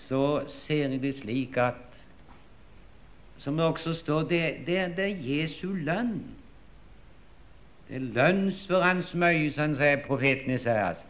så 0.08 0.44
ser 0.48 0.88
jeg 0.88 1.02
det 1.02 1.16
slik 1.20 1.58
at 1.58 1.90
som 3.44 3.58
det 3.58 3.66
også 3.66 3.94
står, 3.94 4.22
det, 4.22 4.42
det, 4.68 4.94
det 4.96 5.06
er 5.06 5.24
Jesu 5.36 5.74
lønn. 5.74 6.22
Det 7.88 7.96
er 7.96 8.00
lønns 8.00 8.62
for 8.68 8.80
hans 8.80 9.10
møye, 9.14 9.50
som 9.52 9.76
sier 9.76 10.00
profeten 10.06 10.54
Isaias. 10.56 11.02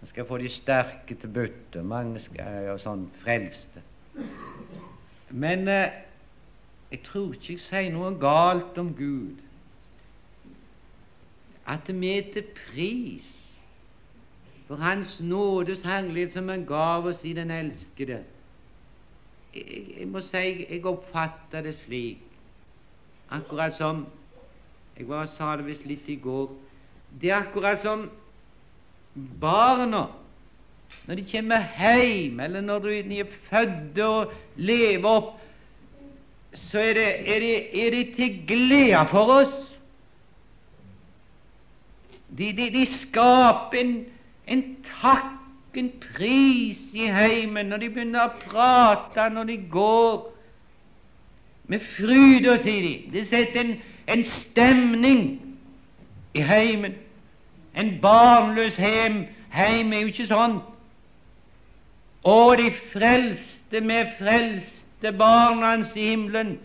Han 0.00 0.10
skal 0.10 0.26
få 0.26 0.38
de 0.42 0.50
sterke 0.50 1.14
til 1.14 1.30
bytte, 1.30 1.82
mange 1.86 2.20
skal 2.24 2.72
og 2.72 2.80
sånn 2.82 3.06
frelste. 3.22 3.84
Men 5.30 5.68
eh, 5.70 6.02
jeg 6.90 7.04
tror 7.06 7.32
ikke 7.34 7.52
jeg 7.54 7.62
sier 7.68 7.94
noe 7.94 8.10
galt 8.18 8.78
om 8.82 8.90
Gud. 8.98 9.45
At 11.66 11.88
vi 11.88 12.22
til 12.32 12.44
pris 12.56 13.32
for 14.66 14.76
Hans 14.76 15.20
nådes 15.20 15.82
herlighet 15.84 16.32
som 16.32 16.48
Han 16.48 16.64
gav 16.66 17.06
oss 17.06 17.24
i 17.24 17.32
den 17.32 17.50
elskede. 17.50 18.22
Jeg, 19.54 19.84
jeg 19.98 20.08
må 20.08 20.20
si 20.20 20.66
jeg 20.70 20.84
oppfatter 20.86 21.62
det 21.62 21.76
slik, 21.84 22.18
akkurat 23.30 23.74
som 23.78 24.06
jeg 24.98 25.06
bare 25.06 25.28
sa 25.36 25.56
det 25.56 25.66
visst 25.66 25.86
litt 25.86 26.08
i 26.08 26.16
går. 26.16 26.50
Det 27.20 27.30
er 27.30 27.42
akkurat 27.42 27.82
som 27.82 28.08
barna 29.40 30.06
når 31.06 31.14
de 31.14 31.24
kommer 31.30 31.62
hjem, 31.78 32.40
eller 32.40 32.60
når 32.60 32.78
de 32.78 33.20
er 33.20 33.34
født 33.50 33.98
og 34.02 34.32
lever 34.56 35.06
opp, 35.06 35.36
så 36.70 36.80
er 36.80 36.94
det, 36.98 37.10
er 37.34 37.40
det, 37.40 37.84
er 37.86 37.90
det 37.94 38.04
til 38.16 38.40
glede 38.48 39.04
for 39.10 39.32
oss. 39.36 39.65
De, 42.28 42.52
de, 42.52 42.70
de 42.70 42.86
skaper 43.02 43.80
en, 43.80 43.96
en 44.46 44.62
takk 45.00 45.36
en 45.76 45.90
pris 46.00 46.78
i 46.92 47.08
heimen 47.12 47.68
når 47.70 47.82
de 47.82 47.90
begynner 47.92 48.26
å 48.26 48.44
prate 48.46 49.28
når 49.32 49.50
de 49.50 49.56
går. 49.72 50.14
Med 51.66 51.82
fryd, 51.96 52.46
sier 52.62 52.84
de. 52.86 52.94
Det 53.12 53.26
setter 53.30 53.60
en, 53.62 53.74
en 54.06 54.22
stemning 54.38 55.24
i 56.36 56.44
heimen. 56.46 56.94
En 57.76 57.96
barnløs 58.00 58.78
heim, 58.80 59.24
heim 59.52 59.92
er 59.92 60.04
jo 60.04 60.12
ikke 60.12 60.28
sånn. 60.30 60.60
Og 62.26 62.56
de 62.58 62.70
frelste 62.94 63.82
med 63.84 64.14
frelste 64.18 65.12
barna 65.18 65.74
hans 65.74 65.92
i 65.98 66.12
himmelen 66.12 66.56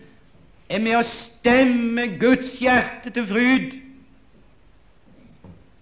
er 0.72 0.80
med 0.80 1.01
å 1.01 1.07
stemme 1.12 2.07
Guds 2.22 2.55
hjerte 2.62 3.12
til 3.12 3.28
fryd. 3.28 3.74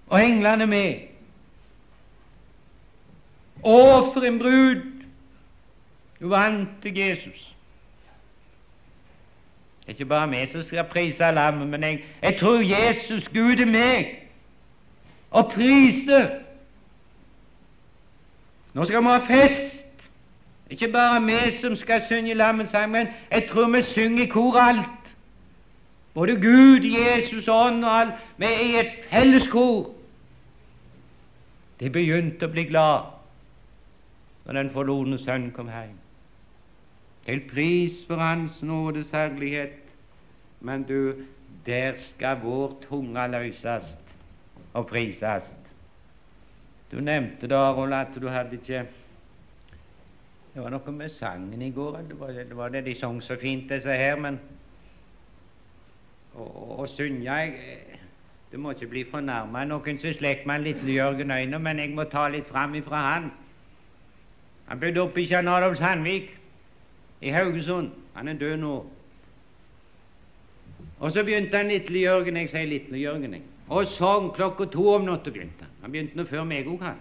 Og 0.09 0.23
englene 0.23 0.67
med. 0.67 0.93
Å, 3.63 3.79
for 4.13 4.25
en 4.25 4.39
brud 4.39 4.85
du 6.19 6.27
vant 6.31 6.69
til 6.83 6.97
Jesus. 6.97 7.45
Det 9.79 9.87
er 9.87 9.97
ikke 9.97 10.05
bare 10.05 10.29
vi 10.29 10.51
som 10.51 10.63
skal 10.63 10.83
prise 10.91 11.31
lammet, 11.33 11.67
men 11.67 11.83
jeg, 11.83 12.03
jeg 12.21 12.37
tror 12.39 12.61
Jesus, 12.61 13.29
Gud, 13.33 13.59
er 13.59 13.65
meg 13.65 14.15
og 15.31 15.51
prise. 15.55 16.19
Nå 18.73 18.85
skal 18.85 19.01
vi 19.01 19.13
ha 19.13 19.19
fest. 19.27 19.75
Ikke 20.69 20.91
bare 20.93 21.23
vi 21.25 21.57
som 21.61 21.75
skal 21.75 22.03
synge 22.07 22.33
lammets 22.33 22.71
sammen. 22.71 23.05
men 23.05 23.13
jeg 23.31 23.49
tror 23.49 23.67
vi 23.67 23.83
synger 23.83 24.23
i 24.23 24.27
kor 24.27 24.59
alt. 24.59 24.85
Både 26.13 26.35
Gud, 26.35 26.79
Jesus 26.79 27.47
Ånd 27.47 27.85
og 27.85 27.99
alt. 27.99 28.13
Vi 28.37 28.45
er 28.45 28.59
i 28.59 28.79
et 28.79 28.91
felles 29.09 29.49
kor. 29.51 29.98
De 31.79 31.89
begynte 31.89 32.47
å 32.47 32.51
bli 32.51 32.65
glad 32.67 33.15
når 34.45 34.57
den 34.57 34.71
forlorne 34.73 35.19
sønn 35.21 35.51
kom 35.55 35.69
hjem. 35.71 35.95
Til 37.27 37.43
pris 37.51 37.99
for 38.07 38.19
Hans 38.19 38.57
nådes 38.65 39.11
herlighet. 39.13 39.77
Men 40.59 40.83
du, 40.83 41.25
der 41.65 41.99
skal 42.09 42.41
vår 42.43 42.73
tunge 42.87 43.27
løses 43.31 43.85
og 44.73 44.87
prises. 44.89 45.45
Du 46.91 46.99
nevnte 46.99 47.47
da, 47.47 47.69
Rold, 47.71 47.93
at 47.93 48.17
du 48.17 48.27
hadde 48.27 48.57
ikke 48.57 48.87
Det 50.49 50.63
var 50.63 50.73
noe 50.73 50.91
med 50.91 51.13
sangen 51.19 51.61
i 51.61 51.69
går. 51.71 52.01
Det 52.09 52.19
var 52.19 52.33
det, 52.33 52.55
var 52.57 52.71
det 52.73 52.81
de 52.85 52.95
sang 52.99 53.21
så 53.23 53.37
fint, 53.37 53.69
disse 53.69 53.93
her. 53.93 54.17
Men 54.17 54.39
å 56.33 56.87
synge 56.97 57.21
jeg 57.23 57.98
Du 58.51 58.57
må 58.57 58.71
ikke 58.71 58.87
bli 58.89 59.03
fornærma. 59.11 59.63
Noen 59.69 59.99
som 60.01 60.13
slekker 60.17 60.47
meg 60.49 60.63
lille 60.65 60.93
Jørgen 60.95 61.31
Øyne, 61.31 61.59
men 61.59 61.79
jeg 61.79 61.93
må 61.93 62.03
ta 62.09 62.27
litt 62.33 62.47
fram 62.49 62.73
ifra 62.75 63.01
han. 63.05 63.27
Han 64.69 64.79
ble 64.81 64.93
oppe 65.01 65.21
i 65.21 65.27
Kjern 65.29 65.47
Adolf 65.47 65.77
Sandvik 65.77 66.31
i 67.21 67.33
Haugesund. 67.33 67.91
Han 68.15 68.27
er 68.27 68.39
død 68.41 68.57
nå. 68.57 68.73
Og 70.99 71.13
så 71.13 71.23
begynte 71.23 71.57
han 71.57 71.69
lille 71.69 72.01
Jørgen, 72.01 72.37
jeg 72.37 72.49
sier 72.49 72.65
lille 72.65 73.03
Jørgen, 73.03 73.33
jeg. 73.33 73.45
Og 73.69 73.85
sang 73.97 74.33
klokka 74.33 74.65
to 74.65 74.87
om 74.95 75.05
natta 75.05 75.29
begynte 75.29 75.61
han. 75.61 75.77
Han 75.81 75.91
begynte 75.91 76.17
nå 76.17 76.25
før 76.25 76.43
meg 76.49 76.67
òg, 76.67 76.81
han. 76.81 76.97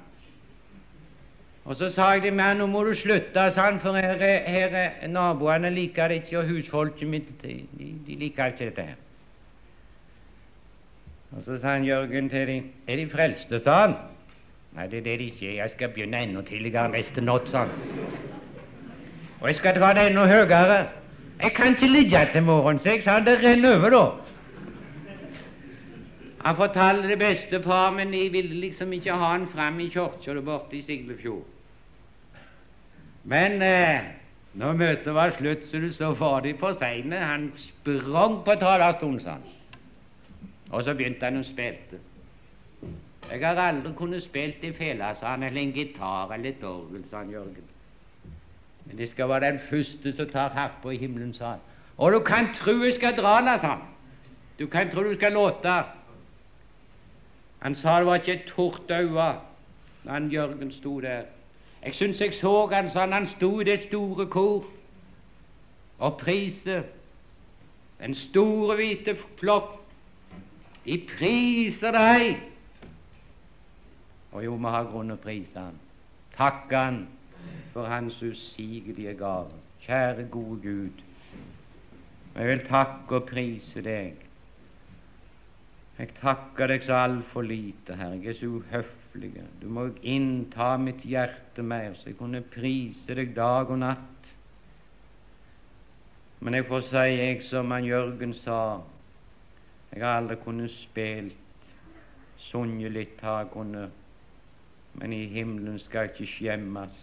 Og 1.65 1.77
så 1.77 1.91
sa 1.93 2.13
jeg 2.13 2.23
til 2.29 2.37
meg 2.37 2.57
nå 2.57 2.67
må 2.69 2.85
du 2.85 2.95
slutte, 2.97 3.51
sa 3.55 3.67
han, 3.71 3.81
for 3.81 3.97
her, 3.97 4.21
her 4.21 5.09
naboene 5.09 5.73
liker 5.73 6.09
det 6.09 6.23
ikke, 6.23 6.39
og 6.39 6.49
husfolket 6.53 7.09
mitt 7.09 7.33
de, 7.43 7.61
de 8.07 8.17
liker 8.21 8.53
ikke 8.53 8.69
dette 8.69 8.89
her. 8.93 9.05
Og 11.37 11.43
så 11.45 11.59
sa 11.61 11.75
han 11.77 11.85
Jørgen 11.85 12.29
til 12.29 12.47
dem 12.47 12.71
Er 12.89 12.97
de 12.97 13.11
frelste, 13.11 13.61
sa 13.65 13.81
han. 13.87 13.97
Nei, 14.77 14.87
det 14.87 14.99
er 14.99 15.03
det 15.03 15.19
de 15.19 15.25
ikke 15.25 15.49
er. 15.49 15.57
Jeg 15.63 15.71
skal 15.75 15.89
begynne 15.89 16.23
enda 16.23 16.43
tidligere 16.43 16.89
neste 16.93 17.21
natt, 17.21 17.51
sa 17.51 17.67
han. 17.67 17.71
Og 19.41 19.49
jeg 19.49 19.57
skal 19.57 19.77
dra 19.81 19.93
det 19.95 20.07
enda 20.11 20.27
høyere. 20.27 20.79
Jeg 21.43 21.53
kan 21.55 21.75
ikke 21.75 21.87
ligge 21.87 22.29
til 22.33 22.43
morgenen, 22.43 22.83
så 22.83 22.91
jeg 22.91 23.03
sa 23.05 23.21
det 23.21 23.39
renner 23.43 23.77
over, 23.77 23.91
da. 23.91 24.05
Han 26.45 26.57
fortalte 26.57 27.09
det 27.09 27.19
beste, 27.19 27.63
far, 27.63 27.91
men 27.91 28.13
de 28.13 28.29
ville 28.33 28.61
liksom 28.61 28.93
ikke 28.93 29.13
ha 29.13 29.33
han 29.33 29.47
fram 29.55 29.81
i 29.81 29.89
kirka 29.89 30.41
borte 30.41 30.77
i 30.77 30.83
Siglefjord. 30.83 31.45
Men 33.25 33.63
eh, 33.63 34.01
når 34.55 34.73
møtet 34.73 35.15
var 35.15 35.35
slutt, 35.39 35.67
så 35.95 36.15
var 36.19 36.41
de 36.41 36.55
for 36.59 36.77
seine. 36.79 37.17
Han 37.17 37.53
sprang 37.57 38.45
på 38.45 38.55
talerstolen, 38.55 39.21
sa 39.21 39.31
han. 39.31 39.58
Og 40.71 40.85
så 40.85 40.95
begynte 40.95 41.25
han 41.25 41.41
å 41.41 41.47
spille. 41.49 42.01
Jeg 43.29 43.45
har 43.45 43.61
aldri 43.61 43.93
kunnet 43.97 44.23
spille 44.25 44.55
i 44.63 44.73
han, 45.23 45.43
eller 45.43 45.61
en 45.61 45.73
gitar 45.73 46.33
eller 46.35 46.51
et 46.51 46.65
orgel, 46.65 47.05
sa 47.11 47.19
han 47.19 47.31
Jørgen. 47.31 47.69
Men 48.87 48.97
det 48.99 49.11
skal 49.11 49.29
være 49.29 49.47
den 49.47 49.61
første 49.71 50.13
som 50.17 50.29
tar 50.29 50.49
harpa 50.49 50.91
i 50.91 50.97
himmelen, 50.97 51.35
sa 51.35 51.45
han. 51.45 51.65
Og 51.97 52.13
du 52.13 52.21
kan 52.21 52.49
tro 52.55 52.73
jeg 52.85 52.95
skal 52.95 53.17
dra 53.17 53.41
den, 53.41 53.61
sa 53.61 53.67
han. 53.67 53.83
Du 54.59 54.67
kan 54.67 54.91
tro 54.91 55.03
du 55.03 55.15
skal 55.15 55.33
låte. 55.33 55.83
Han 57.59 57.75
sa 57.75 57.99
det 57.99 58.07
var 58.07 58.15
ikke 58.15 58.33
et 58.33 58.53
tort 58.57 58.91
øye 58.91 59.35
da 60.05 60.11
han 60.11 60.31
Jørgen 60.31 60.73
sto 60.73 61.01
der. 61.01 61.23
Jeg 61.85 61.95
syns 61.95 62.21
jeg 62.21 62.33
så 62.41 62.67
han, 62.67 62.89
han, 62.89 63.13
han 63.13 63.29
sto 63.37 63.61
i 63.61 63.65
det 63.65 63.81
store 63.89 64.27
kor 64.27 64.65
og 65.99 66.19
priste 66.19 66.83
den 68.01 68.15
store, 68.15 68.77
hvite 68.77 69.17
flokk 69.39 69.78
de 70.89 70.97
priser 71.05 71.93
deg. 71.93 72.39
Og 74.33 74.45
jo, 74.45 74.57
vi 74.57 74.73
har 74.73 74.89
grunn 74.89 75.13
å 75.13 75.21
prise 75.21 75.61
Han. 75.61 75.77
Takke 76.37 76.85
Han 76.85 77.03
for 77.75 77.89
Hans 77.91 78.17
usigelige 78.23 79.13
gave. 79.21 79.53
Kjære, 79.85 80.25
gode 80.33 80.61
Gud, 80.63 81.05
jeg 82.39 82.49
vil 82.49 82.61
takke 82.69 83.17
og 83.19 83.29
prise 83.29 83.83
deg. 83.83 84.19
Jeg 85.99 86.13
takker 86.21 86.71
deg 86.71 86.85
så 86.87 87.01
altfor 87.03 87.43
lite, 87.43 87.97
Herre. 87.99 88.21
Jeg 88.23 88.37
er 88.37 88.39
så 88.39 88.51
uhøflig. 88.61 89.33
Du 89.59 89.67
må 89.73 89.89
innta 90.07 90.77
mitt 90.79 91.03
hjerte 91.03 91.65
mer, 91.67 91.97
så 91.99 92.13
jeg 92.13 92.19
kunne 92.21 92.45
prise 92.53 93.17
deg 93.19 93.35
dag 93.35 93.73
og 93.73 93.81
natt. 93.83 94.31
Men 96.39 96.55
jeg 96.55 96.69
får 96.69 96.87
si, 96.87 97.03
jeg 97.19 97.43
som 97.49 97.75
han 97.75 97.89
Jørgen 97.89 98.37
sa, 98.45 98.61
jeg 99.93 100.05
har 100.05 100.17
aldri 100.17 100.37
kunnet 100.45 100.71
spille, 100.71 101.33
sunget 102.37 102.93
litt 102.93 103.21
har 103.21 103.43
jeg 103.43 103.53
kunnet, 103.53 103.91
men 104.95 105.13
i 105.13 105.27
himmelen 105.27 105.79
skal 105.79 106.07
jeg 106.07 106.15
ikke 106.15 106.33
skjemmes. 106.33 106.97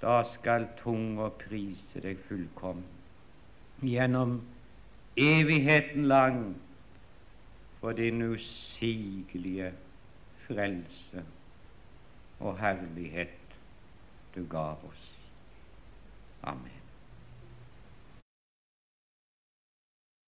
Da 0.00 0.22
skal 0.34 0.68
tunga 0.80 1.28
prise 1.42 2.00
deg 2.00 2.18
fullkommen 2.28 2.96
gjennom 3.82 4.40
evigheten 5.16 6.04
lang 6.08 6.56
for 7.80 7.92
din 7.92 8.22
usigelige 8.22 9.72
frelse 10.46 11.24
og 12.40 12.58
herlighet 12.60 13.56
du 14.34 14.44
gav 14.50 14.76
oss. 14.88 15.08
Amen. 16.42 16.79